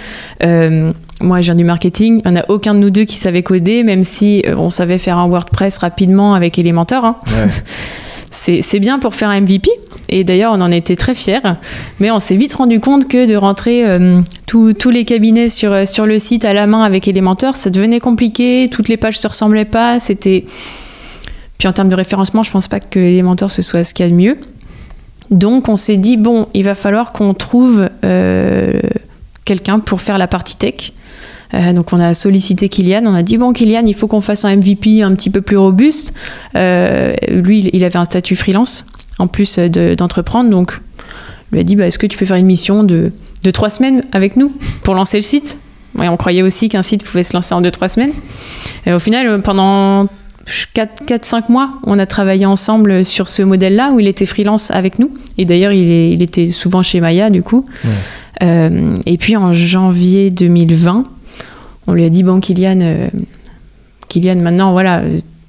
[0.42, 2.20] Euh, moi, je viens du marketing.
[2.24, 4.70] Il n'y en a aucun de nous deux qui savait coder, même si euh, on
[4.70, 7.04] savait faire un WordPress rapidement avec Elementor.
[7.04, 7.16] hein.
[7.26, 7.46] Ouais.
[8.30, 9.68] C'est bien pour faire un MVP.
[10.08, 11.40] Et d'ailleurs, on en était très fiers.
[12.00, 15.84] Mais on s'est vite rendu compte que de rentrer euh, tous les cabinets sur, euh,
[15.84, 18.68] sur le site à la main avec Elementor, ça devenait compliqué.
[18.70, 19.98] Toutes les pages se ressemblaient pas.
[19.98, 20.44] C'était.
[21.58, 24.08] Puis en termes de référencement, je pense pas que Elementor ce soit ce qu'il y
[24.08, 24.38] a de mieux.
[25.30, 28.80] Donc on s'est dit, bon, il va falloir qu'on trouve euh,
[29.44, 30.92] quelqu'un pour faire la partie tech.
[31.54, 34.44] Euh, donc on a sollicité Kylian, on a dit bon Kylian, il faut qu'on fasse
[34.46, 36.14] un MVP un petit peu plus robuste.
[36.56, 38.86] Euh, lui, il avait un statut freelance
[39.18, 40.80] en plus de- d'entreprendre, donc
[41.50, 43.12] il lui a dit bah, est-ce que tu peux faire une mission de,
[43.52, 45.58] trois semaines avec nous pour lancer le site?
[45.98, 48.12] Ouais, on croyait aussi qu'un site pouvait se lancer en deux, trois semaines.
[48.86, 50.08] Et au final, pendant
[50.46, 55.10] 4-5 mois, on a travaillé ensemble sur ce modèle-là où il était freelance avec nous.
[55.38, 57.66] Et d'ailleurs, il, était souvent chez Maya, du coup.
[57.84, 57.90] Ouais.
[58.42, 61.04] Euh, et puis en janvier 2020,
[61.86, 63.08] on lui a dit Bon, Kylian, euh,
[64.08, 65.02] Kylian maintenant, voilà,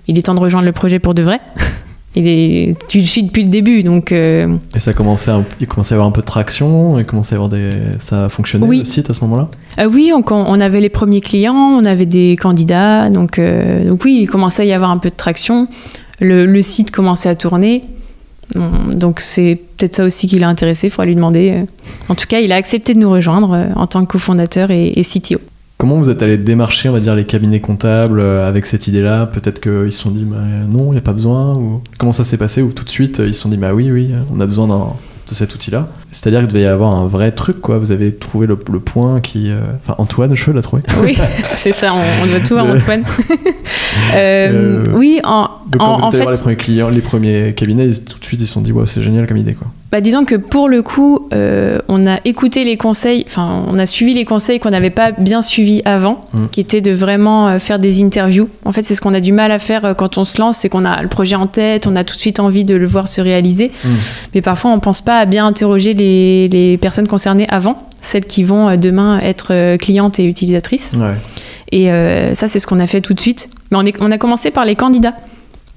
[0.07, 1.39] il est temps de rejoindre le projet pour de vrai.
[2.15, 5.65] Il est, tu le suis depuis le début, donc euh, Et ça commençait à, il
[5.65, 8.29] commençait à y avoir un peu de traction, il commençait à avoir des, ça a
[8.29, 8.79] fonctionné Oui.
[8.79, 9.47] le site à ce moment-là?
[9.77, 14.03] Ah oui, on, on avait les premiers clients, on avait des candidats, donc, euh, donc
[14.05, 15.67] oui, il commençait à y avoir un peu de traction.
[16.19, 17.83] Le, le site commençait à tourner,
[18.55, 21.51] donc c'est peut-être ça aussi qui l'a intéressé, il faudra lui demander.
[21.51, 21.65] euh.
[22.09, 24.89] En tout cas, il a accepté de nous rejoindre euh, en tant que cofondateur et,
[24.95, 25.39] et CTO.
[25.83, 29.25] Comment vous êtes allé démarcher, on va dire, les cabinets comptables euh, avec cette idée-là?
[29.25, 30.37] Peut-être qu'ils se sont dit, bah,
[30.69, 31.81] non, il n'y a pas besoin ou...
[31.97, 32.61] Comment ça s'est passé?
[32.61, 35.33] Ou tout de suite, ils se sont dit, bah oui, oui, on a besoin de
[35.33, 37.79] cet outil-là C'est-à-dire qu'il devait y avoir un vrai truc, quoi.
[37.79, 39.49] Vous avez trouvé le, le point qui...
[39.51, 40.83] euh, Enfin, Antoine Cheux l'a trouvé.
[41.01, 41.17] Oui,
[41.51, 42.63] c'est ça, on, on doit tout à.
[42.63, 43.03] Antoine.
[44.15, 46.89] Euh, Euh, oui, en, Donc en, quand vous en allé voir les fait, premiers clients,
[46.89, 49.53] les premiers cabinets, ils- tout de suite, ils se sont dit, c'est génial comme idée,
[49.53, 49.67] quoi.
[49.93, 53.85] Bah, disons que pour le coup, euh, on a écouté les conseils, enfin, on a
[53.85, 56.47] suivi les conseils qu'on n'avait pas bien suivis avant, Mm.
[56.51, 58.49] qui étaient de vraiment euh, faire des interviews.
[58.65, 60.57] En fait, c'est ce qu'on a du mal à faire euh, quand on se lance,
[60.57, 62.87] c'est qu'on a le projet en tête, on a tout de suite envie de le
[62.87, 63.87] voir se réaliser, Mm.
[64.33, 68.43] mais parfois on pense pas à bien interroger les, les personnes concernées avant, celles qui
[68.43, 70.93] vont demain être clientes et utilisatrices.
[70.97, 71.13] Ouais.
[71.71, 73.49] Et euh, ça, c'est ce qu'on a fait tout de suite.
[73.71, 75.13] Mais on, est- on a commencé par les candidats.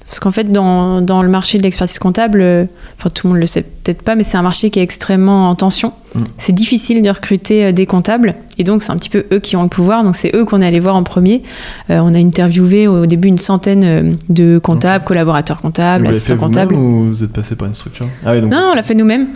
[0.07, 2.65] Parce qu'en fait, dans, dans le marché de l'expertise comptable, euh,
[2.97, 5.49] enfin tout le monde le sait peut-être pas, mais c'est un marché qui est extrêmement
[5.49, 5.93] en tension.
[6.15, 6.21] Mm.
[6.39, 8.37] C'est difficile de recruter euh, des comptables.
[8.59, 10.05] Et donc, c'est un petit peu eux qui ont le pouvoir.
[10.05, 11.43] Donc, c'est eux qu'on est allé voir en premier.
[11.91, 16.75] Euh, on a interviewé au début une centaine de comptables, collaborateurs comptables, Vous assistants comptables.
[16.75, 18.07] ou vous êtes passé par une structure?
[18.25, 19.27] Ah oui, donc Non, on l'a fait nous-mêmes.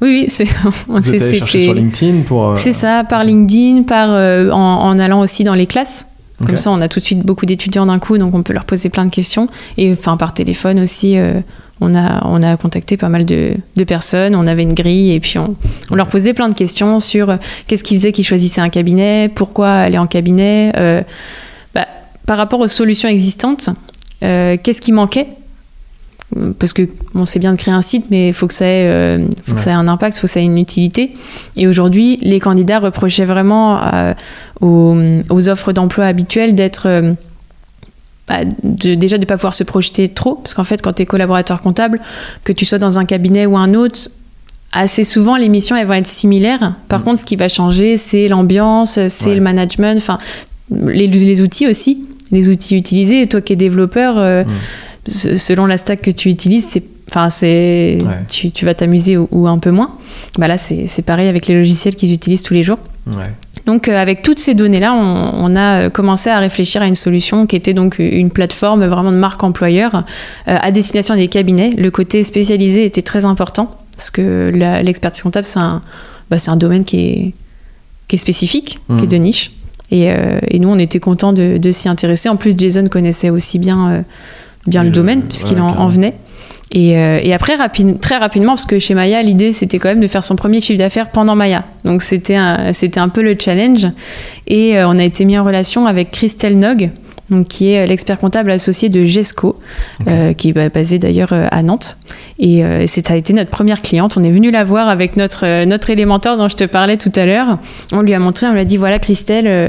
[0.00, 0.46] Oui, oui, c'est
[0.88, 2.50] vous êtes allé chercher sur LinkedIn pour...
[2.50, 6.06] euh, c'est ça, par LinkedIn, par, euh, en, en allant aussi dans les classes.
[6.46, 8.64] Comme ça, on a tout de suite beaucoup d'étudiants d'un coup, donc on peut leur
[8.64, 9.46] poser plein de questions.
[9.76, 11.40] Et enfin, par téléphone aussi, euh,
[11.80, 14.34] on, a, on a contacté pas mal de, de personnes.
[14.34, 15.56] On avait une grille et puis on,
[15.90, 19.30] on leur posait plein de questions sur euh, qu'est-ce qui faisait qu'ils choisissaient un cabinet,
[19.34, 21.02] pourquoi aller en cabinet, euh,
[21.74, 21.86] bah,
[22.26, 23.70] par rapport aux solutions existantes,
[24.22, 25.26] euh, qu'est-ce qui manquait
[26.58, 28.86] parce que bon, c'est bien de créer un site, mais il faut que ça ait,
[28.86, 29.64] euh, faut que Ouais.
[29.64, 31.12] ça ait un impact, il faut que ça ait une utilité.
[31.56, 34.14] Et aujourd'hui, les candidats reprochaient vraiment euh,
[34.60, 34.96] aux,
[35.28, 37.12] aux offres d'emploi habituelles d'être euh,
[38.28, 41.02] bah, de- déjà de ne pas pouvoir se projeter trop, parce qu'en fait, quand tu
[41.02, 42.00] es collaborateur comptable,
[42.44, 43.98] que tu sois dans un cabinet ou un autre,
[44.72, 46.74] assez souvent, les missions, elles vont être similaires.
[46.88, 47.02] Par Mm.
[47.02, 49.34] contre, ce qui va changer, c'est l'ambiance, c'est Ouais.
[49.34, 50.18] le management, enfin,
[50.70, 53.22] les, les outils aussi, les outils utilisés.
[53.22, 54.14] Et toi qui es développeur,
[54.46, 54.48] Mm.
[55.10, 58.14] Selon la stack que tu utilises, c'est Enfin, c'est Ouais.
[58.28, 59.96] tu, tu vas t'amuser ou, ou un peu moins.
[60.38, 62.78] Bah là, c'est pareil avec les logiciels qu'ils utilisent tous les jours.
[63.08, 63.32] Ouais.
[63.66, 66.94] Donc, euh, avec toutes ces données-là, on, on a euh, commencé à réfléchir à une
[66.94, 71.70] solution qui était donc une plateforme vraiment de marque employeur euh, à destination des cabinets.
[71.70, 74.52] Le côté spécialisé était très important parce que
[74.84, 75.82] l'expertise comptable, c'est un,
[76.30, 77.34] bah, un domaine qui est,
[78.06, 79.50] qui est spécifique, qui est de niche.
[79.90, 82.28] Et, euh, et nous, on était contents de, de s'y intéresser.
[82.28, 84.04] En plus, Jason connaissait aussi bien,
[84.66, 86.14] bien le le- domaine puisqu'il ouais, en, en venait.
[86.72, 89.98] Et, euh, et après, rapide, très rapidement, parce que chez Maya, l'idée, c'était quand même
[89.98, 91.64] de faire son premier chiffre d'affaires pendant Maya.
[91.84, 93.88] Donc, c'était un, un peu le challenge.
[94.46, 96.90] Et euh, on a été mis en relation avec Christelle Nog,
[97.30, 99.58] donc, qui est l'expert comptable associé de GESCO,
[100.08, 101.96] euh, qui est bah, basé d'ailleurs euh, à Nantes.
[102.38, 104.16] Et euh, ça a été notre première cliente.
[104.16, 107.12] On est venu la voir avec notre, euh, notre élémentaire dont je te parlais tout
[107.14, 107.58] à l'heure.
[107.92, 109.68] On lui a montré, on lui a dit voilà, Christelle, euh,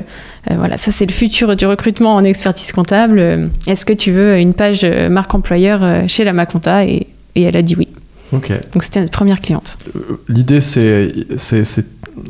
[0.49, 3.19] euh, voilà, ça c'est le futur du recrutement en expertise comptable.
[3.19, 6.85] Euh, Est-ce que tu veux une page euh, marque employeur euh, chez la Maconta?
[6.85, 7.87] Et, et elle a dit oui.
[8.31, 8.49] Donc
[8.81, 9.77] c'était notre première cliente.
[9.95, 11.11] Euh, L'idée, c'est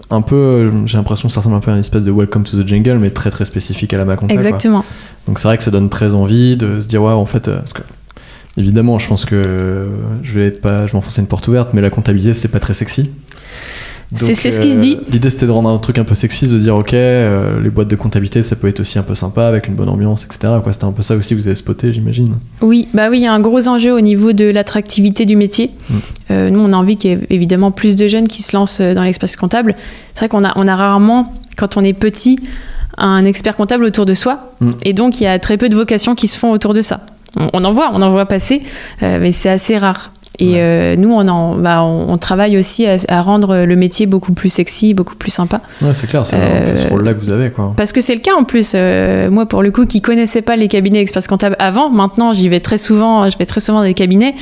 [0.09, 2.43] un peu, euh, j'ai l'impression que ça ressemble un peu à une espèce de Welcome
[2.43, 4.33] to the Jungle, mais très très spécifique à la Maconta.
[4.33, 4.43] quoi.
[4.43, 4.85] Exactement.
[5.27, 7.57] Donc c'est vrai que ça donne très envie de se dire, ouais, en fait, euh,
[7.57, 7.81] parce que,
[8.57, 9.87] évidemment, je pense que euh,
[10.23, 12.73] je vais pas, je vais enfoncer une porte ouverte, mais la comptabilité, c'est pas très
[12.73, 13.09] sexy.
[14.13, 14.97] C'est- ce qui se euh, dit.
[15.09, 17.87] L'idée, c'était de rendre un truc un peu sexy, de dire, ok, euh, les boîtes
[17.87, 20.53] de comptabilité, ça peut être aussi un peu sympa, avec une bonne ambiance, etc.
[20.61, 20.73] Quoi.
[20.73, 22.27] C'était un peu ça aussi que vous avez spoté, j'imagine.
[22.61, 25.71] Oui, bah oui, il y a un gros enjeu au niveau de l'attractivité du métier.
[25.89, 25.95] Mm.
[26.31, 28.81] Euh, nous, on a envie qu'il y ait évidemment plus de jeunes qui se lancent
[28.81, 29.75] dans l'expertise comptable.
[30.13, 32.37] C'est vrai qu'on a, on a rarement, quand on est petit,
[32.97, 34.51] un expert comptable autour de soi.
[34.59, 34.69] Mm.
[34.83, 37.05] Et donc, il y a très peu de vocations qui se font autour de ça.
[37.37, 38.61] On, on en voit, on en voit passer,
[39.03, 40.11] euh, mais c'est assez rare.
[40.39, 40.59] Et Ouais.
[40.59, 44.33] euh, nous, on, en, bah, on, on travaille aussi à, à rendre le métier beaucoup
[44.33, 45.61] plus sexy, beaucoup plus sympa.
[45.81, 47.73] Ouais, c'est clair, c'est peu ce Euh, rôle-là que vous avez, quoi.
[47.77, 48.71] Parce que c'est le cas en plus.
[48.73, 52.47] Euh, moi, pour le coup, qui connaissais pas les cabinets experts comptables avant, maintenant, j'y
[52.49, 53.29] vais très souvent.
[53.29, 54.33] Je vais très souvent dans des cabinets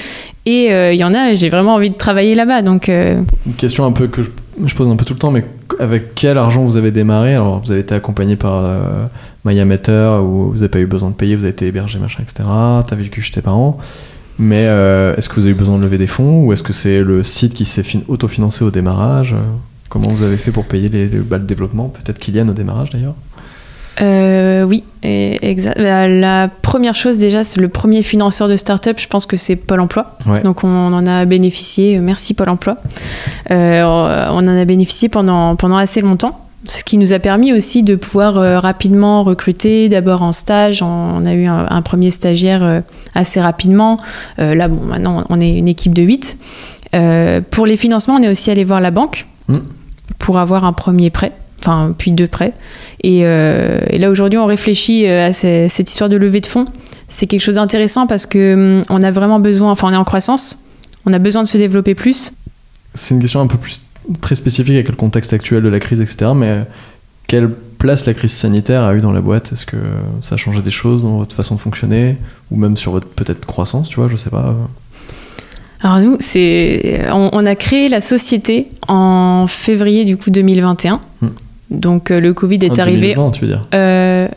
[0.46, 1.34] et euh, il y en a.
[1.34, 2.62] J'ai vraiment envie de travailler là-bas.
[2.62, 4.30] Donc, euh, Une question un peu que je,
[4.66, 5.44] je pose un peu tout le temps, mais
[5.80, 7.34] avec quel argent vous avez démarré?
[7.34, 8.80] Alors, vous avez été accompagné par euh,
[9.44, 12.48] MyAmeter, où vous n'avez pas eu besoin de payer, vous avez été hébergé, machin, etc.
[12.88, 13.80] Tu as vécu chez tes parents.
[14.40, 16.72] Mais euh, est-ce que vous avez eu besoin de lever des fonds ou est-ce que
[16.74, 19.36] c'est le site qui s'est fin- autofinancé au démarrage
[19.90, 21.90] Comment vous avez fait pour payer les, les- bah, le développement?
[21.90, 23.16] Peut-être Kylian au démarrage d'ailleurs
[24.02, 25.78] Euh, oui, exact.
[25.78, 29.58] La, la première chose déjà, c'est le premier financeur de start-up, je pense que c'est
[29.58, 30.18] Pôle Emploi.
[30.26, 30.40] Ouais.
[30.42, 32.78] Donc on en a bénéficié, merci Pôle Emploi.
[33.52, 33.84] Euh,
[34.30, 36.46] on en a bénéficié pendant, pendant assez longtemps.
[36.70, 40.86] Ce qui nous a permis aussi de pouvoir euh, rapidement recruter, d'abord en stage, on,
[40.86, 42.82] on a eu un, un premier stagiaire euh,
[43.16, 43.98] assez rapidement.
[44.38, 46.38] Euh, là, bon, maintenant, on est une équipe de 8.
[47.50, 49.58] pour les financements, on est aussi allé voir la banque Mm.
[50.20, 52.54] pour avoir un premier prêt, enfin, puis deux prêts.
[53.02, 56.66] Et, et là, aujourd'hui, on réfléchit à ce- cette histoire de levée de fonds.
[57.08, 60.04] C'est quelque chose d'intéressant parce que hum, on a vraiment besoin, enfin, on est en
[60.04, 60.60] croissance,
[61.08, 62.32] on a besoin de se développer plus.
[62.94, 63.82] C'est une question un peu plus
[64.22, 66.32] très spécifique avec le contexte actuel de la crise, etc.
[66.36, 66.62] Mais
[67.28, 69.54] quelle place la crise sanitaire a eu dans la boîte?
[69.54, 69.78] Est-ce que
[70.22, 72.18] ça a changé des choses dans votre façon de fonctionner?
[72.52, 74.56] Ou même sur votre peut-être croissance, tu vois, je sais pas.
[75.82, 81.00] Alors nous, c'est, on, on a créé la société en février du coup 2021.
[81.22, 81.28] Hmm.
[81.70, 83.14] Donc euh, le Covid est En arrivé.
[83.14, 83.66] 2020, tu veux dire?
[83.74, 84.28] euh,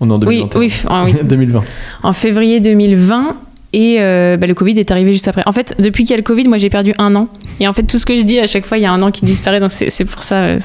[0.00, 0.58] On est en oui, 2021.
[0.60, 1.62] oui, f- ah oui, 2020.
[2.02, 3.36] en février 2020
[3.72, 5.42] et euh, bah, le Covid est arrivé juste après.
[5.46, 7.28] En fait, depuis qu'il y a le Covid, moi j'ai perdu un an.
[7.60, 9.00] Et en fait, tout ce que je dis à chaque fois, il y a un
[9.02, 9.60] an qui disparaît.
[9.60, 10.58] Donc c'est pour ça, euh.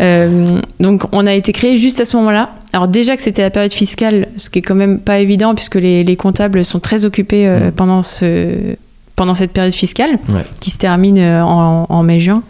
[0.00, 2.50] Euh, donc on a été créé juste à ce moment-là.
[2.72, 5.76] Alors déjà que c'était la période fiscale, ce qui est quand même pas évident puisque
[5.76, 7.72] les, les comptables sont très occupés euh, Mm.
[7.72, 8.76] pendant ce
[9.14, 10.42] pendant cette période fiscale Ouais.
[10.60, 12.42] qui se termine en, en mai-juin.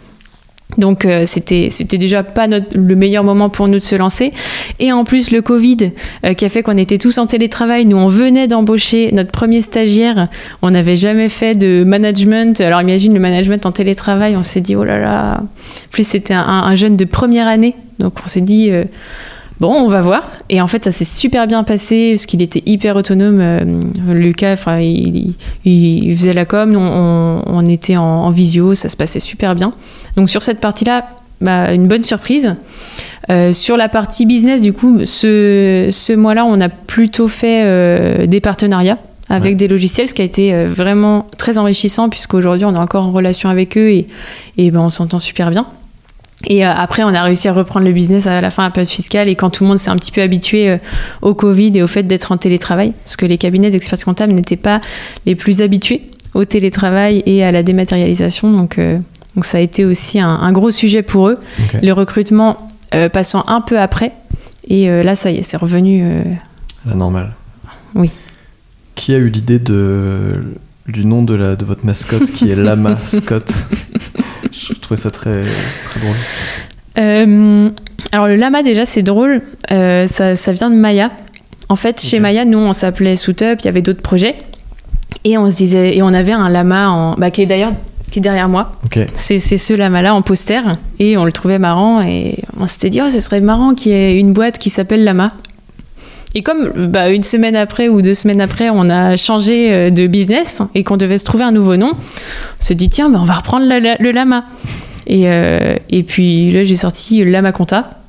[0.77, 4.33] Donc euh, c'était c'était déjà pas notre- le meilleur moment pour nous de se lancer.
[4.79, 5.91] Et en plus le Covid
[6.25, 7.85] euh, qui a fait qu'on était tous en télétravail.
[7.85, 10.29] Nous on venait d'embaucher notre premier stagiaire.
[10.61, 12.59] On n'avait jamais fait de management.
[12.61, 14.35] Alors imagine le management en télétravail.
[14.35, 15.41] On s'est dit oh là là.
[15.41, 15.47] En
[15.91, 17.75] plus c'était un, un jeune de première année.
[17.99, 18.85] Donc on s'est dit euh,
[19.59, 20.29] Bon, on va voir.
[20.49, 23.39] Et en fait, ça s'est super bien passé parce qu'il était hyper autonome.
[23.39, 23.59] euh,
[24.09, 25.33] Lucas, il,
[25.65, 29.55] il- il faisait la com, on, on était en, en visio, ça se passait super
[29.55, 29.71] bien.
[30.17, 31.05] Donc sur cette partie-là,
[31.39, 32.55] bah, une bonne surprise.
[33.29, 38.25] Euh, sur la partie business, du coup, ce, ce mois-là, on a plutôt fait euh,
[38.27, 38.97] des partenariats
[39.29, 39.55] avec Ouais.
[39.55, 43.49] des logiciels, ce qui a été vraiment très enrichissant puisqu'aujourd'hui, on est encore en relation
[43.49, 44.07] avec eux et,
[44.57, 45.65] et ben, on s'entend super bien.
[46.47, 48.71] Et euh, après, on a réussi à reprendre le business à la fin de la
[48.71, 50.77] période fiscale et quand tout le monde s'est un petit peu habitué euh,
[51.21, 54.57] au Covid et au fait d'être en télétravail, parce que les cabinets d'expertise comptable n'étaient
[54.57, 54.81] pas
[55.25, 56.01] les plus habitués
[56.33, 58.51] au télétravail et à la dématérialisation.
[58.51, 58.97] Donc, euh,
[59.35, 61.39] donc ça a été aussi un, un gros sujet pour eux.
[61.81, 64.13] Le recrutement euh, passant un peu après.
[64.67, 66.05] Et euh, là, ça y est, c'est revenu.
[66.85, 67.33] La normale.
[67.95, 68.09] Oui.
[68.95, 70.43] Qui a eu l'idée de
[70.87, 73.51] du nom de la de votre mascotte qui est Lama Scott?
[74.95, 76.15] Ça très très drôle.
[76.99, 77.69] Euh,
[78.11, 81.11] alors le lama déjà c'est drôle, Euh, ça, ça vient de Maya.
[81.69, 82.19] En fait chez.
[82.19, 84.35] Maya nous on s'appelait Sutup, il y avait d'autres projets
[85.23, 87.73] et on se disait et on avait un lama en, bah, qui est d'ailleurs
[88.11, 88.73] qui est derrière moi.
[89.15, 90.61] C'est c'est ce lama là en poster
[90.99, 93.95] et on le trouvait marrant et on s'était dit oh ce serait marrant qu'il y
[93.95, 95.31] ait une boîte qui s'appelle Lama.
[96.35, 100.07] Et comme bah, une semaine après ou deux semaines après, on a changé euh, de
[100.07, 101.97] business et qu'on devait se trouver un nouveau nom, on
[102.61, 104.45] s'est dit tiens, bah, on va reprendre le lama.
[105.07, 107.99] Et, euh, et puis là, j'ai sorti Lama Conta.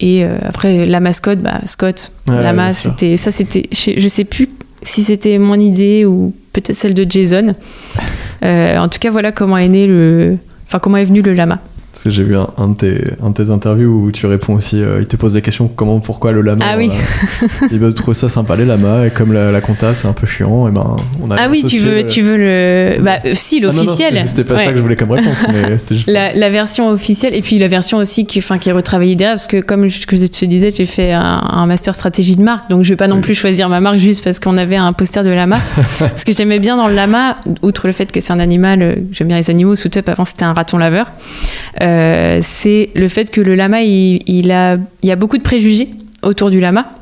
[0.00, 4.24] Et euh, après, la mascotte, bah, Scott, Ouais, Lama, c'était ça, c'était, je je sais
[4.24, 4.48] plus
[4.82, 7.54] si c'était mon idée ou peut-être celle de Jason.
[8.44, 10.36] Euh, en tout cas, voilà comment est né le,
[10.66, 11.58] enfin comment est venu le lama.
[11.98, 14.54] Parce que j'ai vu un, un de tes, un de tes interviews où tu réponds
[14.54, 16.64] aussi, euh, il te pose des questions comment, pourquoi le lama.
[16.64, 16.92] Ah oui.
[17.40, 17.72] voilà.
[17.72, 20.24] Il va trouver ça sympa les lamas et comme la, la compta c'est un peu
[20.24, 23.60] chiant, et ben on a Ah oui, tu veux, le- tu veux le, bah si
[23.64, 24.12] Ah non, l'officiel.
[24.14, 24.64] c'était- C'était pas Ouais.
[24.64, 26.08] ça que je voulais comme réponse, mais c'était juste.
[26.08, 29.34] La, la version officielle et puis la version aussi qui, enfin, qui est retravaillée derrière
[29.34, 32.84] parce que comme je, te disais j'ai fait un, un master stratégie de marque donc
[32.84, 33.22] je vais pas non Oui.
[33.22, 35.58] plus choisir ma marque juste parce qu'on avait un poster de lama
[36.14, 38.94] ce que j'aimais bien dans le lama outre le fait que c'est un animal euh,
[39.10, 41.10] j'aime bien les animaux Sutup avant c'était un raton laveur
[41.80, 41.87] euh,
[42.42, 45.88] c'est le fait que le lama il, il a il y a beaucoup de préjugés
[46.22, 46.92] autour du lama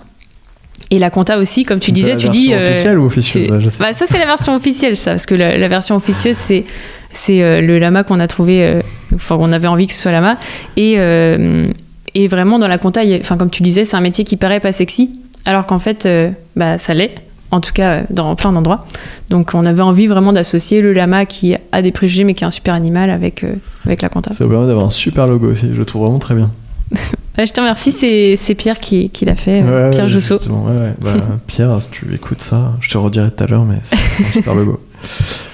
[0.90, 3.68] et la compta aussi comme tu disais la tu dis euh, officielle ou officieuse je
[3.68, 3.82] sais.
[3.82, 5.12] bah, ça, c'est la version officielle, ça.
[5.12, 6.64] Parce que la, la version officieuse, c'est,
[7.10, 8.62] c'est euh, le lama qu'on a trouvé.
[8.64, 8.80] euh,
[9.14, 10.36] Enfin, on avait envie que ce soit lama.
[10.76, 11.66] Et, euh,
[12.14, 14.60] et vraiment, dans la compta, a- enfin, comme tu disais, c'est un métier qui paraît
[14.60, 15.10] pas sexy.
[15.44, 17.14] Alors qu'en fait, euh, bah, ça l'est.
[17.50, 18.84] En tout cas, euh, dans plein d'endroits.
[19.30, 22.46] Donc, on avait envie vraiment d'associer le lama qui a des préjugés, mais qui est
[22.46, 23.54] un super animal avec, euh,
[23.84, 24.32] avec la compta.
[24.32, 26.50] Ça vous permet d'avoir un super logo aussi, je le trouve vraiment très bien.
[27.38, 30.36] Je te remercie, c'est, Pierre qui, qui l'a fait, euh, Ouais, Pierre ouais, Jousseau.
[30.36, 30.94] ouais.
[31.02, 31.12] Bah,
[31.46, 34.54] Pierre, si tu écoutes ça, je te redirai tout à l'heure, mais c'est un super
[34.54, 34.80] logo.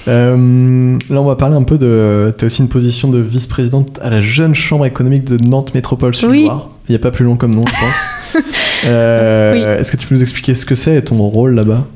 [0.09, 2.35] Euh, là, on va parler un peu de.
[2.37, 6.15] Tu as aussi une position de vice-présidente à la jeune chambre économique de Nantes Métropole
[6.15, 6.71] Sud-Loire.
[6.89, 8.45] Il n'y a pas plus long comme nom, je pense.
[8.85, 11.87] Euh, Est-ce que tu peux nous expliquer ce que c'est et ton rôle là-bas?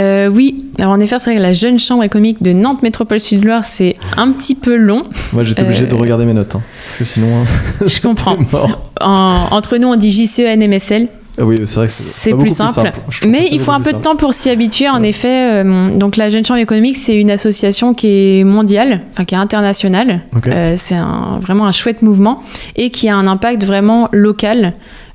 [0.00, 3.20] Euh, oui, alors en effet, c'est vrai que la jeune chambre économique de Nantes Métropole
[3.20, 5.04] Sud-Loire, c'est un petit peu long.
[5.32, 7.28] Moi, j'étais obligé de regarder mes notes, hein, parce que sinon.
[7.42, 8.36] hein, Je comprends.
[9.00, 11.06] En- entre nous, on dit JCE NMSL.
[11.38, 12.90] Ah oui, c'est vrai que C'est plus simple.
[13.26, 14.88] Mais il faut un peu de temps pour s'y habituer.
[14.88, 15.10] En Ouais.
[15.10, 19.34] effet, euh, donc la Jeune Chambre économique, c'est une association qui est mondiale, enfin qui
[19.34, 20.22] est internationale.
[20.46, 22.40] Euh, c'est un- vraiment un chouette mouvement
[22.76, 24.72] et qui a un impact vraiment local,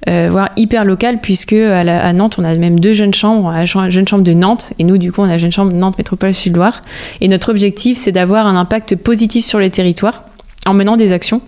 [0.07, 3.51] euh, voire hyper local, puisque à, la- à Nantes, on a même deux jeunes chambres,
[3.51, 5.73] la Ch- Jeune Chambre de Nantes et nous, du coup, on a la Jeune Chambre
[5.73, 6.81] Nantes Métropole Sud-Loire.
[7.21, 10.23] Et notre objectif, c'est d'avoir un impact positif sur les territoires
[10.67, 11.41] en menant des actions.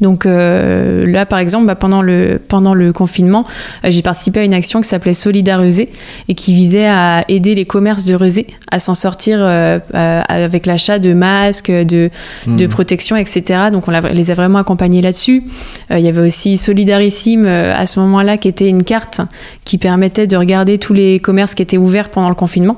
[0.00, 3.44] Donc euh, là, par exemple, bah, pendant, le, pendant le confinement,
[3.84, 5.88] euh, j'ai participé à une action qui s'appelait Solidar Rezé
[6.28, 10.98] et qui visait à aider les commerces de Rezé à s'en sortir euh, avec l'achat
[10.98, 12.10] de masques, de,
[12.46, 12.68] de Hmm.
[12.68, 13.68] protection, etc.
[13.72, 15.44] Donc on les a vraiment accompagnés là-dessus.
[15.90, 19.20] Il y avait aussi Solidarissime à ce moment-là qui était une carte
[19.64, 22.76] qui permettait de regarder tous les commerces qui étaient ouverts pendant le confinement.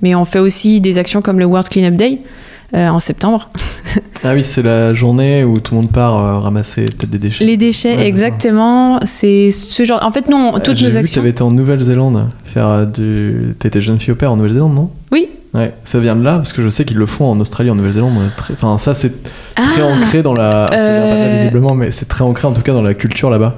[0.00, 2.18] Mais on fait aussi des actions comme le World Cleanup Day
[2.74, 3.48] euh, en septembre.
[4.24, 7.44] Ah oui, c'est la journée où tout le monde part euh, ramasser peut-être des déchets.
[7.44, 9.00] Les déchets, Ouais, exactement.
[9.04, 9.98] C'est ce genre.
[10.04, 11.20] En fait, nous, on- Euh, toutes nos vu que tu actions.
[11.22, 13.56] avais été en Nouvelle-Zélande faire euh, du.
[13.58, 14.90] T'étais jeune fille au père en Nouvelle-Zélande, non?
[15.10, 15.28] Oui.
[15.54, 17.74] Ouais, ça vient de là parce que je sais qu'ils le font en Australie, en
[17.74, 18.12] Nouvelle-Zélande.
[18.16, 18.54] euh, Très...
[18.54, 19.24] Enfin, ça c'est
[19.56, 20.68] très Ah, ancré dans la.
[20.70, 21.34] Vient pas là, Euh.
[21.34, 23.56] visiblement, mais c'est très ancré en tout cas dans la culture là-bas.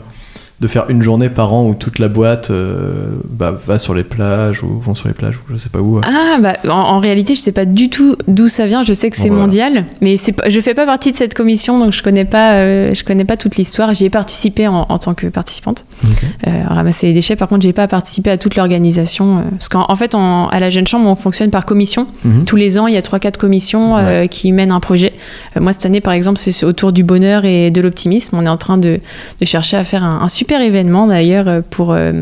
[0.64, 4.02] De faire une journée par an où toute la boîte euh, bah, va sur les
[4.02, 6.00] plages ou vont sur les plages ou je sais pas où.
[6.02, 8.82] Ah, bah, en, en réalité, je sais pas du tout d'où ça vient.
[8.82, 9.42] Je sais que c'est voilà.
[9.42, 12.94] mondial, mais c'est je fais pas partie de cette commission, donc je connais pas, euh,
[12.94, 13.92] je connais pas toute l'histoire.
[13.92, 16.24] J'y ai participé en, en tant que participante, Ok.
[16.46, 17.36] euh, ramasser les déchets.
[17.36, 20.70] Par contre, j'ai pas participé à toute l'organisation, euh, parce qu'en en fait, à la
[20.70, 22.06] Jeune Chambre, on fonctionne par commission.
[22.24, 22.44] Mhm.
[22.46, 25.12] Tous les ans, il y a 3-4 commissions euh, qui mènent un projet.
[25.60, 28.38] Moi, cette année, par exemple, c'est autour du bonheur et de l'optimisme.
[28.40, 28.98] On est en train de,
[29.40, 32.12] de chercher à faire un, un super événement, d'ailleurs, euh, pour, euh,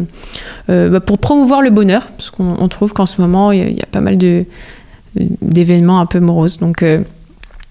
[0.70, 2.06] euh, bah, pour promouvoir le bonheur.
[2.16, 4.18] Parce qu'on on trouve qu'en ce moment, il y, a- pas mal
[5.16, 6.58] d'événements un peu moroses.
[6.58, 6.84] Donc.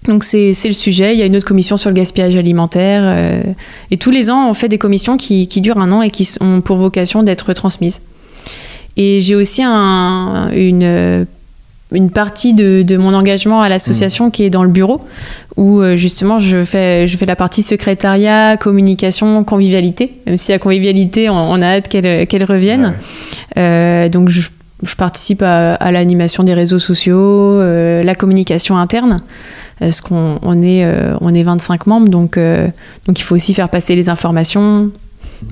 [0.06, 1.14] donc c'est le sujet.
[1.14, 3.44] Il y a une autre commission sur le gaspillage alimentaire.
[3.90, 6.28] et tous les ans, on fait des commissions qui, qui durent un an et qui
[6.40, 8.02] ont pour vocation d'être transmises.
[8.96, 11.26] Et j'ai aussi un- une,
[11.92, 15.00] une partie de, de mon engagement à l'association qui est dans le bureau,
[15.56, 20.12] où euh, justement je fais, je fais la partie secrétariat, communication, convivialité.
[20.26, 22.94] Même si la convivialité, on, on a hâte qu'elle qu'elle revienne.
[23.56, 24.48] Euh, donc je,
[24.82, 29.16] je participe à, à l'animation des réseaux sociaux, euh, la communication interne.
[29.78, 32.68] Parce qu'on on est, euh, on est 25 membres, donc, euh,
[33.06, 34.90] donc il faut aussi faire passer les informations.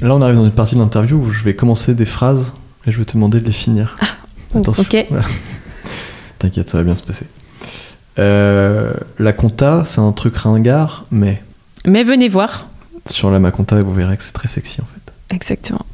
[0.01, 2.55] Là, on arrive dans une partie de l'interview où je vais commencer des phrases
[2.87, 3.97] et je vais te demander de les finir.
[4.55, 4.85] Attention.
[4.85, 5.07] Ok.
[5.11, 5.25] Voilà.
[6.41, 7.27] T'inquiète, ça va bien se passer.
[8.19, 11.41] Euh, la compta, c'est un truc ringard, mais
[11.87, 12.67] Mais venez voir.
[13.07, 15.35] sur la Maconta, vous verrez que c'est très sexy en fait.
[15.35, 15.87] Exactement.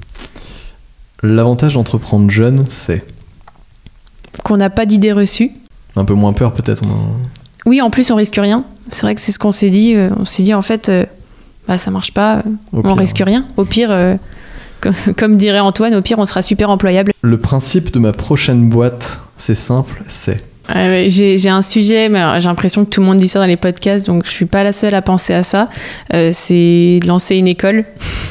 [1.23, 3.05] L'avantage d'entreprendre jeune, c'est
[4.45, 5.51] Qu'on n'a pas d'idées reçues.
[5.97, 6.85] un peu moins peur peut-être.
[6.85, 7.11] en-
[7.65, 8.65] Oui, en plus, on risque rien.
[8.91, 9.95] C'est vrai que c'est ce qu'on s'est dit.
[9.95, 11.05] euh, On s'est dit, en fait, euh,
[11.67, 12.97] bah, ça marche pas, au on pire.
[12.97, 13.45] risque rien.
[13.57, 14.15] Au pire, euh,
[15.17, 17.13] comme, dirait Antoine, au pire, on sera super employable.
[17.23, 20.39] Le principe de ma prochaine boîte, c'est simple, c'est
[20.75, 23.57] Euh, j'ai un sujet, mais j'ai l'impression que tout le monde dit ça dans les
[23.57, 25.69] podcasts, donc je suis pas la seule à penser à ça.
[26.13, 27.85] Euh, c'est lancer une école.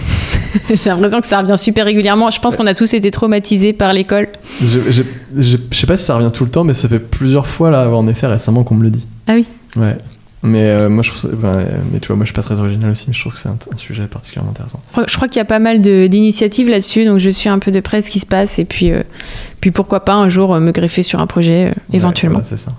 [0.70, 2.32] j'ai l'impression que ça revient super régulièrement.
[2.32, 4.28] Je pense qu'on a tous été traumatisés par l'école.
[4.62, 5.04] Je, je,
[5.38, 7.72] je- je sais pas si ça revient tout le temps, mais ça fait plusieurs fois
[7.72, 9.06] là, en effet, récemment qu'on me le dit.
[9.28, 9.46] Ah oui
[9.78, 9.98] Ouais.
[10.46, 12.92] Mais euh, moi, je trouve, euh, mais tu vois, moi, je suis pas très original
[12.92, 14.80] aussi, mais je trouve que c'est un, un sujet particulièrement intéressant.
[15.08, 17.80] Je crois- qu'il y a pas mal d'initiatives là-dessus, donc je suis un peu de
[17.80, 19.02] près ce qui se passe, et puis, euh,
[19.60, 22.40] puis pourquoi pas un jour me greffer sur un projet, euh, Ouais, éventuellement.
[22.40, 22.74] voilà, c'est ça.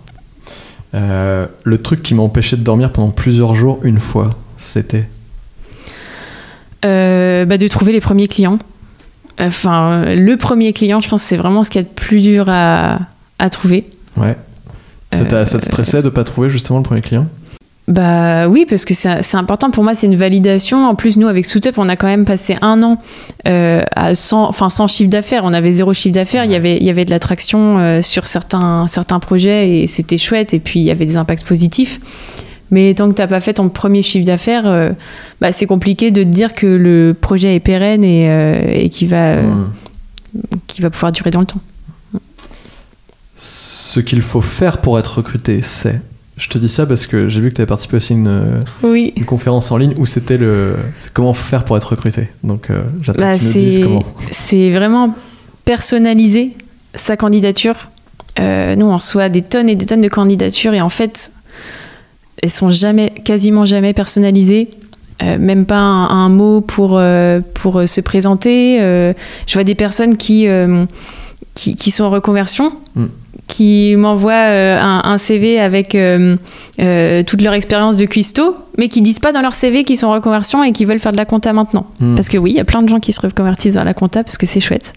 [1.65, 5.09] Le truc qui m'a empêché de dormir pendant plusieurs jours, une fois, c'était?
[6.83, 8.59] Bah, de trouver les premiers clients.
[9.39, 12.47] Enfin, le premier client, je pense c'est vraiment ce qu'il y a de plus dur
[12.49, 13.01] à,
[13.39, 13.87] à trouver.
[14.17, 14.37] Ouais.
[15.13, 17.27] Ça, ça te stressait de pas trouver justement le premier client?
[17.89, 20.89] Bah oui, parce que c'est important pour moi, c'est une validation.
[20.89, 22.99] En plus, nous, avec Suitup, on a quand même passé un an
[23.47, 25.43] euh, à 100, enfin, sans chiffre d'affaires.
[25.45, 26.45] On avait zéro chiffre d'affaires.
[26.45, 30.19] Il y avait, il y avait de l'attraction euh, sur certains, certains projets et c'était
[30.19, 30.53] chouette.
[30.53, 32.01] Et puis, il y avait des impacts positifs.
[32.73, 34.91] Mais tant que tu n'as pas fait ton premier chiffre d'affaires, euh,
[35.41, 39.07] bah, c'est compliqué de te dire que le projet est pérenne et, euh, et qui
[39.07, 39.37] va,
[40.67, 41.61] qui va pouvoir durer dans le temps.
[43.37, 46.01] Ce qu'il faut faire pour être recruté, c'est.
[46.37, 48.27] Je te dis ça parce que j'ai vu que tu avais participé aussi à une,
[48.29, 49.13] euh, Oui.
[49.17, 50.75] une conférence en ligne où c'était le.
[51.15, 52.29] Comment faire pour être recruté.
[52.45, 54.05] Donc euh, j'attends Bah, que tu nous dises comment.
[54.31, 55.15] C'est vraiment
[55.65, 56.53] personnaliser
[56.95, 57.89] sa candidature
[58.39, 61.33] Euh, nous, on reçoit des tonnes et des tonnes de candidatures et en fait,
[62.43, 64.69] elles sont jamais, quasiment jamais personnalisées.
[65.23, 67.01] Euh, même pas un, un mot pour,
[67.55, 68.77] pour se présenter.
[69.47, 70.47] Je vois des personnes qui,
[71.55, 73.05] qui, qui sont en reconversion, Mm.
[73.47, 76.37] Qui m'envoient euh, un, un CV avec euh,
[76.81, 80.09] euh, toute leur expérience de cuistot, mais qui disent pas dans leur CV qu'ils sont
[80.09, 81.87] en reconversion et qu'ils veulent faire de la compta maintenant.
[82.01, 82.17] Mm.
[82.17, 84.25] Parce que oui, il y a plein de gens qui se reconvertissent vers la compta
[84.25, 84.95] parce que c'est chouette.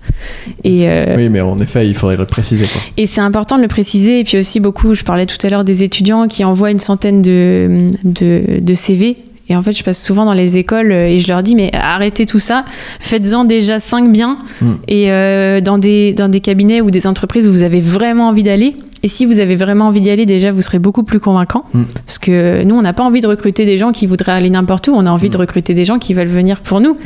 [0.63, 2.65] Et, Oui, mais en effet, il faudrait le préciser.
[2.65, 2.81] Quoi.
[2.97, 4.19] et c'est important de le préciser.
[4.19, 7.21] Et puis aussi beaucoup, je parlais tout à l'heure des étudiants qui envoient une centaine
[7.21, 9.17] de, de, de CV.
[9.49, 11.71] Et en fait, je passe souvent dans les écoles euh, et je leur dis, mais
[11.73, 12.65] arrêtez tout ça,
[12.99, 14.37] faites-en déjà 5 bien.
[14.61, 14.71] Mm.
[14.87, 18.43] Et euh, dans, des, dans des cabinets ou des entreprises où vous avez vraiment envie
[18.43, 18.75] d'aller.
[19.01, 21.63] Et si vous avez vraiment envie d'y aller, déjà, vous serez beaucoup plus convaincant.
[21.73, 21.83] Mm.
[22.05, 24.89] Parce que nous, on n'a pas envie de recruter des gens qui voudraient aller n'importe
[24.89, 24.91] où.
[24.93, 25.31] On a envie Mm.
[25.31, 26.97] de recruter des gens qui veulent venir pour nous.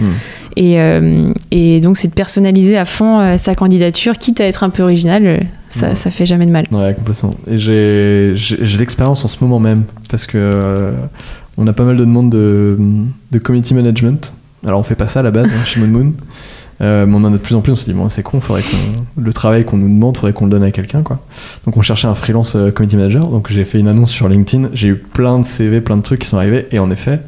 [0.56, 4.64] Et, euh, et donc, c'est de personnaliser à fond euh, sa candidature, quitte à être
[4.64, 5.46] un peu original.
[5.70, 5.96] Ça, Ouais.
[5.96, 6.66] ça fait jamais de mal.
[6.72, 7.32] Ouais, complètement.
[7.50, 8.34] Et j'ai
[8.78, 10.94] l'expérience en ce moment même parce que
[11.58, 12.78] on a pas mal de demandes de,
[13.32, 14.34] de community management.
[14.66, 16.14] Alors on fait pas ça à la base hein, chez Moon Moon,
[16.82, 17.72] Euh, mais on en a de plus en plus.
[17.72, 20.46] On se dit bon c'est con, faudrait qu'on le travail qu'on nous demande, faudrait qu'on
[20.46, 21.20] le donne à quelqu'un quoi.
[21.66, 23.28] Donc on cherchait un freelance euh, community manager.
[23.28, 24.70] Donc j'ai fait une annonce sur LinkedIn.
[24.74, 27.20] J'ai eu plein de CV, plein de trucs qui sont arrivés et en effet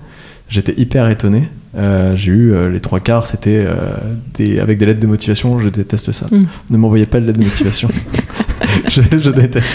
[0.49, 1.43] j'étais hyper étonné.
[1.77, 3.67] Euh, j'ai eu euh, les trois quarts, c'était
[4.33, 5.59] des, avec des lettres de motivation.
[5.59, 6.27] Je déteste ça.
[6.31, 6.45] Mm.
[6.71, 7.89] Ne m'envoyez pas de lettres de motivation.
[8.87, 9.73] je, je déteste.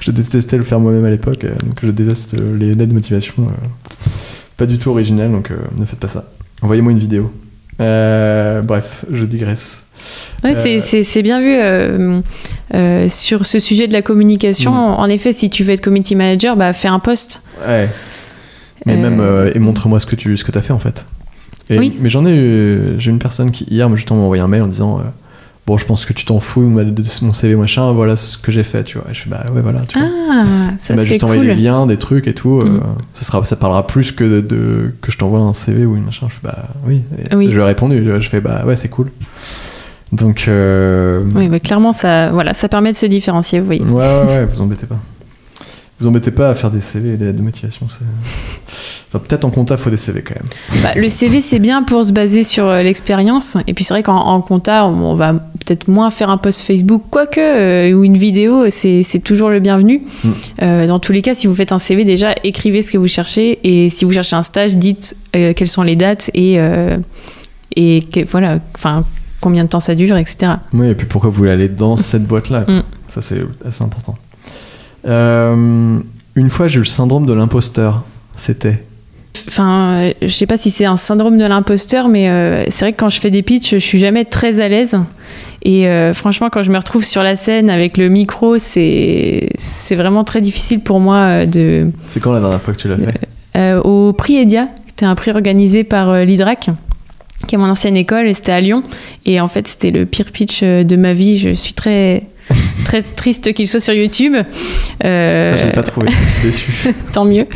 [0.00, 3.34] Je détestais le faire moi-même à l'époque, donc je déteste les lettres de motivation.
[4.62, 6.24] Pas du tout original, donc euh, ne faites pas ça.
[6.62, 7.32] Envoyez-moi une vidéo.
[7.80, 9.82] Euh, bref, je digresse.
[10.44, 12.20] Ouais, Euh, c'est- bien vu euh,
[12.74, 14.70] euh, sur ce sujet de la communication.
[14.72, 15.00] Mm.
[15.00, 17.42] En effet, si tu veux être community manager, bah, fais un post.
[17.66, 17.88] Ouais.
[18.86, 19.20] Mais même,
[19.52, 21.06] et montre-moi ce que tu ce que as fait en fait.
[21.70, 21.96] Et- Oui.
[22.00, 24.68] Mais j'en ai eu, j'ai une personne qui hier, justement, m'a envoyé un mail en
[24.68, 25.00] disant
[25.64, 28.64] Bon, je pense que tu t'en fous de mon CV, machin, voilà ce que j'ai
[28.64, 29.08] fait, tu vois.
[29.10, 30.08] Et je fais Bah ouais, voilà, tu vois.
[30.30, 30.44] Ah,
[30.76, 31.38] ça c'est cool.
[31.42, 32.60] les liens, des trucs et tout.
[32.60, 32.82] euh, Mm.
[33.12, 36.04] ça, sera, ça parlera plus que de, de- que je t'envoie un CV ou une
[36.04, 36.26] machin.
[36.28, 37.02] Je fais bah oui.
[37.32, 37.46] Oui.
[37.48, 38.04] Je lui ai répondu.
[38.18, 39.12] Je fais bah ouais, c'est cool.
[40.10, 43.82] Donc euh, Oui, bah, clairement, ça, voilà, ça permet de se différencier, vous voyez.
[43.82, 44.98] ouais, ouais, ouais, vous embêtez pas.
[46.00, 47.86] Vous embêtez pas à faire des CV et des lettres de motivation.
[47.88, 48.04] c'est-
[49.18, 50.82] peut-être en compta, faut des CV quand même.
[50.82, 53.58] Bah, le CV, c'est bien pour se baser sur euh, l'expérience.
[53.66, 57.02] Et puis, c'est vrai qu'en en compta, on, va peut-être moins faire un post Facebook,
[57.10, 60.02] quoique, euh, ou une vidéo, c'est toujours le bienvenu.
[60.24, 60.28] Mm.
[60.62, 63.08] Euh, dans tous les cas, si vous faites un CV, déjà, écrivez ce que vous
[63.08, 63.58] cherchez.
[63.64, 66.58] Et si vous cherchez un stage, dites euh, quelles sont les dates et,
[67.76, 69.04] et que- voilà, enfin,
[69.40, 70.52] combien de temps ça dure, etc.
[70.72, 72.82] Oui, et puis pourquoi vous voulez aller dans cette boîte-là Mm.
[73.08, 74.16] Ça, c'est assez important.
[75.04, 78.04] Une fois, j'ai eu le syndrome de l'imposteur.
[78.36, 78.82] C'était.
[79.48, 82.92] Enfin, euh, je sais pas si c'est un syndrome de l'imposteur, mais euh, c'est vrai
[82.92, 84.96] que quand je fais des pitchs, je suis jamais très à l'aise.
[85.62, 89.94] Et euh, franchement, quand je me retrouve sur la scène avec le micro, c'est c'est
[89.94, 91.90] vraiment très difficile pour moi de.
[92.06, 93.28] C'est quand la dernière fois que tu l'as fait?
[93.56, 96.70] Euh, au prix Edia, c'était un prix organisé par l'IDRAC,
[97.46, 98.82] qui est mon ancienne école, et c'était à Lyon.
[99.26, 101.38] Et en fait, c'était le pire pitch de ma vie.
[101.38, 102.24] Je suis très
[102.84, 104.34] très triste qu'il soit sur YouTube.
[105.04, 106.08] Euh, Ah, Je l'ai pas trouvé.
[106.42, 106.72] Déçu.
[107.12, 107.46] tant mieux.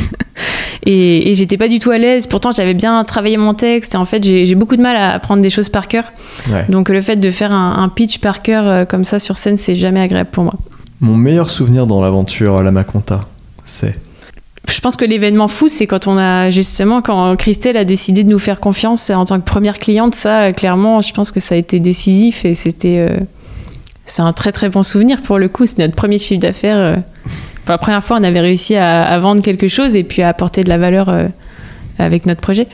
[0.85, 2.27] Et, et j'étais pas du tout à l'aise.
[2.27, 3.95] Pourtant, j'avais bien travaillé mon texte.
[3.95, 6.05] Et en fait, j'ai beaucoup de mal à apprendre des choses par cœur.
[6.51, 6.65] Ouais.
[6.69, 9.57] Donc, le fait de faire un, un pitch par cœur euh, comme ça sur scène,
[9.57, 10.55] c'est jamais agréable pour moi.
[11.01, 13.27] Mon meilleur souvenir dans l'aventure La Maconta,
[13.65, 13.93] c'est.
[14.69, 18.31] Je pense que l'événement fou, c'est quand on a justement, quand Christelle a décidé de
[18.31, 20.15] nous faire confiance en tant que première cliente.
[20.15, 22.99] Ça, euh, clairement, je pense que ça a été décisif et c'était.
[23.01, 23.17] euh,
[24.07, 25.67] c'est un très très bon souvenir pour le coup.
[25.67, 26.79] C'est notre premier chiffre d'affaires.
[26.79, 26.97] euh.
[27.65, 30.29] Pour la première fois, on avait réussi à, à vendre quelque chose et puis à
[30.29, 31.27] apporter de la valeur euh,
[31.99, 32.69] avec notre projet.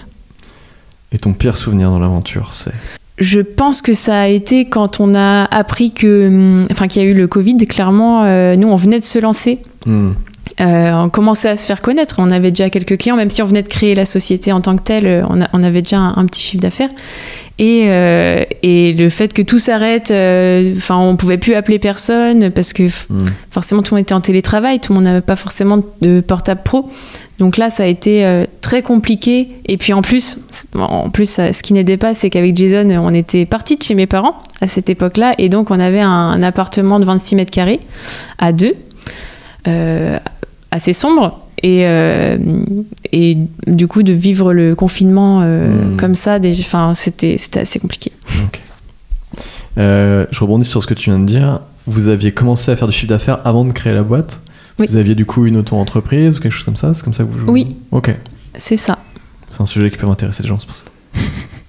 [1.13, 2.73] Et ton pire souvenir dans l'aventure, c'est?
[3.19, 7.05] Je pense que ça a été quand on a appris que, hum, enfin, qu'il y
[7.07, 7.57] a eu le Covid.
[7.67, 9.59] Clairement, euh, nous, on venait de se lancer.
[9.87, 10.13] Hmm.
[10.61, 12.17] Euh, on commençait à se faire connaître.
[12.19, 14.77] On avait déjà quelques clients, même si on venait de créer la société en tant
[14.77, 16.91] que telle, on, a- on avait déjà un, un petit chiffre d'affaires.
[17.59, 22.51] Et, euh, et le fait que tout s'arrête, euh, enfin, on pouvait plus appeler personne
[22.51, 23.27] parce que Hmm.
[23.51, 26.63] forcément tout le monde était en télétravail, tout le monde n'avait pas forcément de portable
[26.65, 26.89] pro.
[27.39, 29.49] Donc là, ça a été euh, très compliqué.
[29.67, 30.39] Et puis en plus,
[30.77, 34.07] en plus, ce qui n'aidait pas, c'est qu'avec Jason, on était partis de chez mes
[34.07, 37.81] parents à cette époque-là, et donc on avait un, un appartement de 26 mètres carrés
[38.39, 38.75] à deux,
[39.69, 40.19] euh,
[40.71, 41.42] assez sombre.
[41.63, 42.37] Et, euh,
[43.13, 43.37] et
[43.69, 45.97] du coup, de vivre le confinement euh, Mm.
[45.97, 46.39] comme ça,
[46.95, 48.11] c'était c'était assez compliqué.
[48.45, 48.61] Ok.
[49.79, 51.61] Euh, je rebondis sur ce que tu viens de dire.
[51.87, 54.41] Vous aviez commencé à faire du chiffre d'affaires avant de créer la boîte.
[54.79, 54.87] Oui.
[54.89, 57.29] Vous aviez du coup une auto-entreprise ou quelque chose comme ça C'est comme ça que
[57.31, 57.77] vous Oui.
[57.91, 58.15] Ok.
[58.57, 58.99] C'est ça.
[59.51, 60.85] C'est un sujet qui peut m'intéresser les gens, c'est pour ça.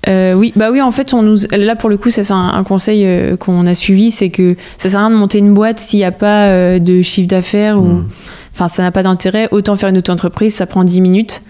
[0.09, 2.49] Euh, oui, bah oui, en fait, on nous, là pour le coup, ça c'est un,
[2.49, 5.53] un conseil euh, qu'on a suivi, c'est que ça sert à rien de monter une
[5.53, 8.09] boîte s'il n'y a pas euh, de chiffre d'affaires ou, Mm.
[8.53, 9.47] Enfin, ça n'a pas d'intérêt.
[9.51, 11.41] Autant faire une auto-entreprise, ça prend 10 minutes.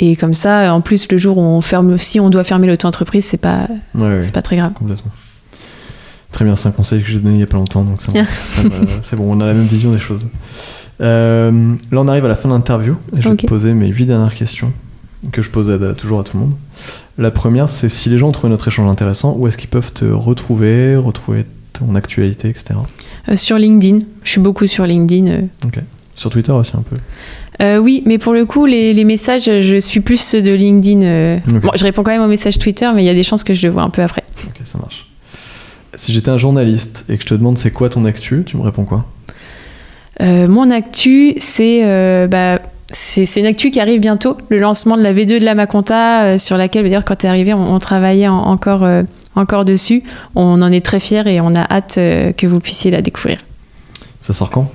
[0.00, 3.24] Et comme ça, en plus, le jour où on ferme, si on doit fermer l'auto-entreprise,
[3.24, 4.72] c'est pas, Ouais, c'est pas très grave.
[4.74, 5.10] complètement.
[6.30, 8.12] Très bien, c'est un conseil que j'ai donné il y a pas longtemps, donc ça,
[8.54, 8.70] ça me-
[9.02, 10.26] c'est bon, on a la même vision des choses.
[11.00, 11.50] Euh,
[11.90, 14.06] là, on arrive à la fin de l'interview et je vais te poser mes huit
[14.06, 14.72] dernières questions
[15.32, 16.52] que je pose à- toujours à tout le monde.
[17.16, 19.92] La première, c'est si les gens ont trouvé notre échange intéressant, où est-ce qu'ils peuvent
[19.92, 22.74] te retrouver, retrouver ton actualité, etc.
[23.28, 25.26] Euh, sur LinkedIn, je suis beaucoup sur LinkedIn.
[25.28, 25.40] euh.
[26.18, 26.96] Sur Twitter aussi un peu.
[27.62, 31.02] Euh, oui, mais pour le coup, les, les messages, je suis plus ceux de LinkedIn.
[31.02, 31.38] euh.
[31.46, 33.52] Bon, je réponds quand même aux messages Twitter, mais il y a des chances que
[33.54, 34.24] je le vois un peu après.
[34.48, 35.06] Ok, ça marche.
[35.94, 38.62] Si j'étais un journaliste et que je te demande c'est quoi ton actu, tu me
[38.62, 39.04] réponds quoi?
[40.20, 42.60] Euh, mon actu, c'est bah,
[42.90, 46.56] c'est une actu qui arrive bientôt, le lancement de la V2 de la Maconta, sur
[46.56, 48.84] laquelle, d'ailleurs, quand tu es arrivé, on, on travaillait en- encore,
[49.36, 50.02] encore dessus.
[50.34, 53.38] On en est très fiers et on a hâte que vous puissiez la découvrir.
[54.20, 54.68] Ça sort quand?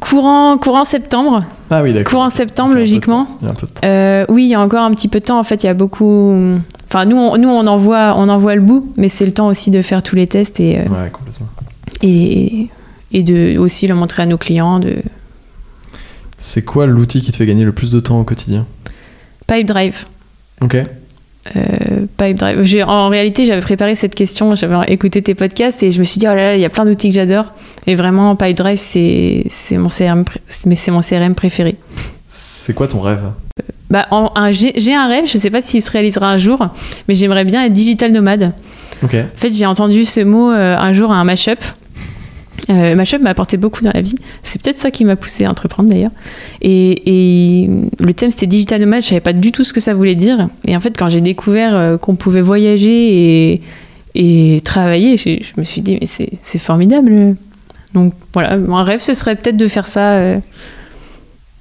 [0.00, 2.10] Courant, courant septembre, Ah oui, d'accord.
[2.12, 3.28] courant septembre, logiquement.
[3.84, 5.38] Euh, oui, il y a encore un petit peu de temps.
[5.38, 6.34] En fait, il y a beaucoup.
[6.88, 9.32] Enfin, nous, on, nous, on en voit, on en voit le bout, mais c'est le
[9.32, 11.46] temps aussi de faire tous les tests et, euh, Ouais, complètement.
[12.02, 12.68] et,
[13.12, 14.80] et de aussi le montrer à nos clients.
[14.80, 14.96] De
[16.36, 18.66] C'est quoi l'outil qui te fait gagner le plus de temps au quotidien?
[19.46, 20.04] Pipe Drive.
[20.62, 20.76] Ok.
[21.54, 22.62] Euh, Pipe Drive.
[22.62, 26.18] J'ai- En réalité, j'avais préparé cette question, j'avais écouté tes podcasts et je me suis
[26.18, 27.52] dit, oh là là, il y a plein d'outils que j'adore.
[27.86, 30.24] Et vraiment, Pipe Drive, c'est c'est mon, CRM
[30.66, 31.76] mais c'est mon CRM préféré.
[32.30, 33.20] C'est quoi ton rêve?
[33.90, 36.58] Bah, en- un- J'ai j'ai un rêve, je sais pas s'il se réalisera un jour,
[37.08, 38.52] mais j'aimerais bien être digital nomade.
[39.24, 41.60] En fait, j'ai entendu ce mot euh, un jour à un mashup.
[42.68, 44.16] Euh, mashup m'a apporté beaucoup dans la vie.
[44.42, 46.10] C'est peut-être ça qui m'a poussé à entreprendre d'ailleurs.
[46.62, 49.02] Et, et le thème c'était digital nomade.
[49.02, 50.48] Je savais pas du tout ce que ça voulait dire.
[50.66, 53.60] Et en fait, quand j'ai découvert euh, qu'on pouvait voyager et,
[54.16, 57.36] et travailler, je, je me suis dit mais c'est formidable.
[57.94, 60.14] Donc voilà, mon rêve ce serait peut-être de faire ça.
[60.14, 60.38] euh,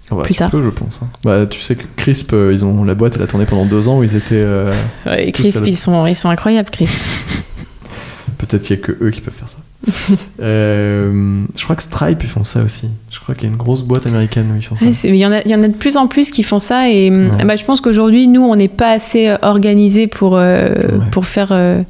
[0.10, 0.50] Ah bah, Plus tard.
[0.50, 1.02] peux, je pense.
[1.04, 1.08] hein.
[1.24, 3.88] Bah, tu sais que Crisp, euh, ils ont la boîte, elle a tourné pendant deux
[3.88, 4.42] ans où ils étaient.
[4.44, 4.74] euh,
[5.06, 7.00] ouais, Crisp, ils sont, ils sont incroyables, Crisp.
[8.38, 9.60] Peut-être qu'il y a que eux qui peuvent faire ça.
[10.42, 12.90] Euh, je crois que Stripe ils font ça aussi.
[13.12, 14.86] Je crois qu'il y a une grosse boîte américaine où ils font ça.
[14.86, 16.60] Ouais, il y, en a- il y en a de plus en plus qui font
[16.60, 17.46] ça et Ouais.
[17.46, 21.06] bah, je pense qu'aujourd'hui nous on n'est pas assez euh, organisé pour euh, Ouais.
[21.12, 21.82] pour faire euh,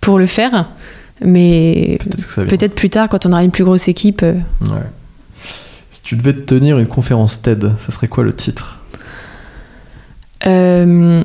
[0.00, 0.68] pour le faire
[1.24, 1.98] mais
[2.36, 4.34] Peut-être plus tard quand on aura une plus grosse équipe euh.
[5.90, 8.80] Si tu devais te tenir une conférence TED, ça serait quoi le titre?
[10.46, 11.22] Euh,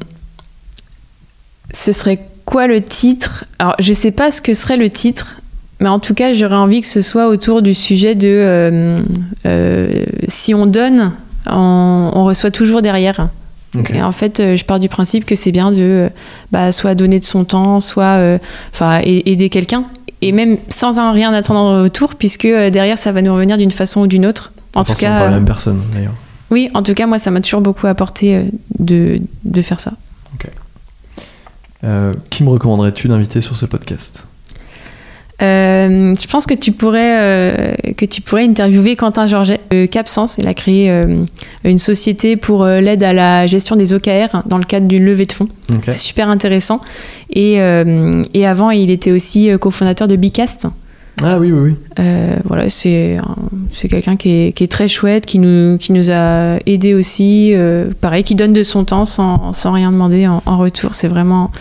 [1.74, 3.46] ce serait quoi le titre?
[3.60, 5.41] Alors je sais pas ce que serait le titre
[5.82, 9.02] mais en tout cas j'aurais envie que ce soit autour du sujet de euh,
[9.46, 11.12] euh, si on donne
[11.48, 13.28] on, on reçoit toujours derrière
[13.74, 13.92] Ok.
[13.92, 16.10] Et en fait, euh, je pars du principe que c'est bien de
[16.52, 18.20] bah, soit donner de son temps, soit
[18.74, 19.86] enfin aider quelqu'un.
[20.22, 23.72] Et même sans un rien attendre en retour, puisque derrière, ça va nous revenir d'une
[23.72, 24.52] façon ou d'une autre.
[24.76, 26.12] En tout cas, par la même personne d'ailleurs.
[26.50, 28.44] oui, en tout cas, moi, ça m'a toujours beaucoup apporté
[28.78, 29.94] de, de faire ça.
[31.84, 34.28] Euh, qui me recommanderais-tu d'inviter sur ce podcast?
[35.42, 40.36] Euh, je pense que tu pourrais euh, que tu pourrais interviewer Quentin Georget de Capsens.
[40.38, 41.24] Il a créé euh,
[41.64, 45.32] une société pour l'aide à la gestion des OKR dans le cadre d'une levée de
[45.32, 45.48] fonds.
[45.86, 46.80] C'est super intéressant.
[47.34, 47.54] Et,
[48.34, 50.68] et avant, il était aussi cofondateur de Bicast.
[51.24, 52.04] Ah oui, oui, oui.
[52.46, 53.36] Voilà, c'est un-
[53.72, 57.54] c'est quelqu'un qui est, qui est très chouette, qui nous, qui nous a aidés aussi.
[58.02, 60.94] pareil, qui donne de son temps sans, sans rien demander en, en retour.
[60.94, 61.52] C'est vraiment,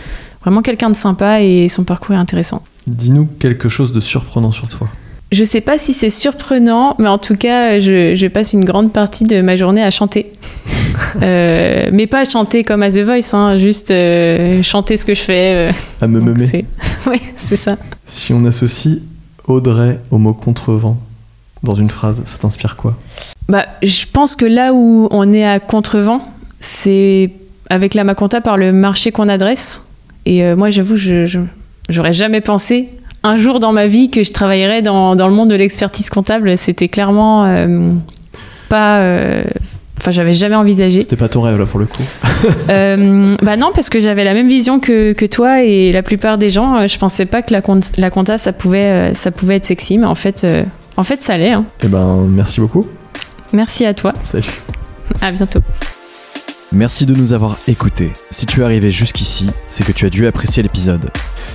[0.43, 2.63] vraiment quelqu'un de sympa et son parcours est intéressant.
[2.95, 4.87] Dis-nous quelque chose de surprenant sur toi.
[5.33, 8.93] Je sais pas si c'est surprenant, mais en tout cas, je, je passe une grande
[8.93, 10.33] partie de ma journée à chanter.
[11.23, 15.15] Euh, mais pas à chanter comme à The Voice, hein, juste euh, chanter ce que
[15.15, 15.71] je fais.
[15.71, 16.65] euh, À me donc meumer.
[17.07, 17.77] ouais, c'est ça.
[18.07, 18.99] Si on associe
[19.47, 20.97] Audrey au mot contrevent
[21.63, 22.97] dans une phrase, ça t'inspire quoi?
[23.49, 26.23] Bah, je pense que là où on est à contrevent,
[26.61, 27.31] c'est
[27.71, 29.83] avec la Maconta par le marché qu'on adresse.
[30.27, 31.39] Et moi, j'avoue, je, je-
[31.91, 32.89] j'aurais jamais pensé
[33.23, 36.57] un jour dans ma vie que je travaillerais dans, dans le monde de l'expertise comptable.
[36.57, 37.91] C'était clairement euh,
[38.69, 39.01] pas.
[39.01, 39.43] euh,
[40.03, 41.03] Enfin, j'avais jamais envisagé.
[41.03, 42.03] C'était pas ton rêve là pour le coup.
[42.71, 46.39] Euh, bah non, parce que j'avais la même vision que, que toi et la plupart
[46.39, 46.75] des gens.
[46.79, 49.99] Euh, Je pensais pas que la, compte- la compta, ça pouvait, ça pouvait être sexy,
[49.99, 50.63] mais en fait, euh,
[50.97, 51.51] en fait ça l'est.
[51.53, 51.67] hein.
[51.85, 52.87] Eh ben, merci beaucoup.
[53.53, 54.15] Merci à toi.
[54.25, 54.49] Salut.
[55.21, 55.61] À bientôt.
[56.73, 58.13] Merci de nous avoir écoutés.
[58.31, 61.11] Si tu es arrivé jusqu'ici, c'est que tu as dû apprécier l'épisode.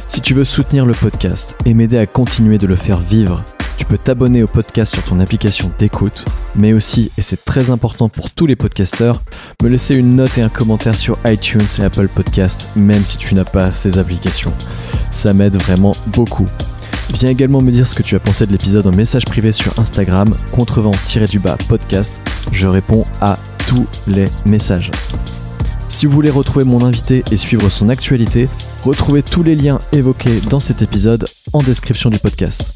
[0.10, 3.42] Si tu veux soutenir le podcast et m'aider à continuer de le faire vivre,
[3.78, 8.08] Tu peux t'abonner au podcast sur ton application d'écoute, mais aussi, et c'est très important
[8.08, 9.22] pour tous les podcasteurs,
[9.62, 13.36] me laisser une note et un commentaire sur iTunes et Apple Podcast, même si tu
[13.36, 14.54] n'as pas ces applications.
[15.12, 16.48] Ça m'aide vraiment beaucoup.
[17.14, 19.78] Viens également me dire ce que tu as pensé de l'épisode en message privé sur
[19.78, 22.16] Instagram, contrevent-du-bas podcast.
[22.52, 23.38] Je réponds à
[23.68, 24.92] tous les messages.
[25.88, 28.48] Si vous voulez retrouver mon invité et suivre son actualité,
[28.84, 32.74] retrouvez tous les liens évoqués dans cet épisode en description du podcast.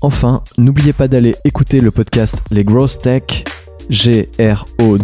[0.00, 3.44] Enfin, n'oubliez pas d'aller écouter le podcast Les Growth Tech,
[3.90, 4.94] G-R-O-W-T-H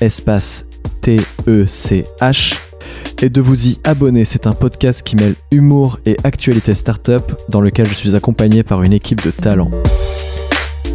[0.00, 0.64] espace
[1.00, 2.54] T-E-C-H,
[3.22, 4.24] et de vous y abonner.
[4.24, 8.82] C'est un podcast qui mêle humour et actualité startup dans lequel je suis accompagné par
[8.82, 9.70] une équipe de talents.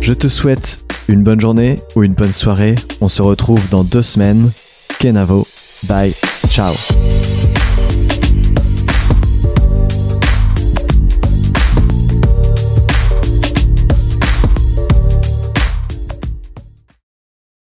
[0.01, 2.75] Je te souhaite une bonne journée ou une bonne soirée.
[3.01, 4.51] On se retrouve dans deux semaines.
[4.99, 5.47] Kenavo.
[5.83, 6.13] Bye.
[6.49, 6.73] Ciao.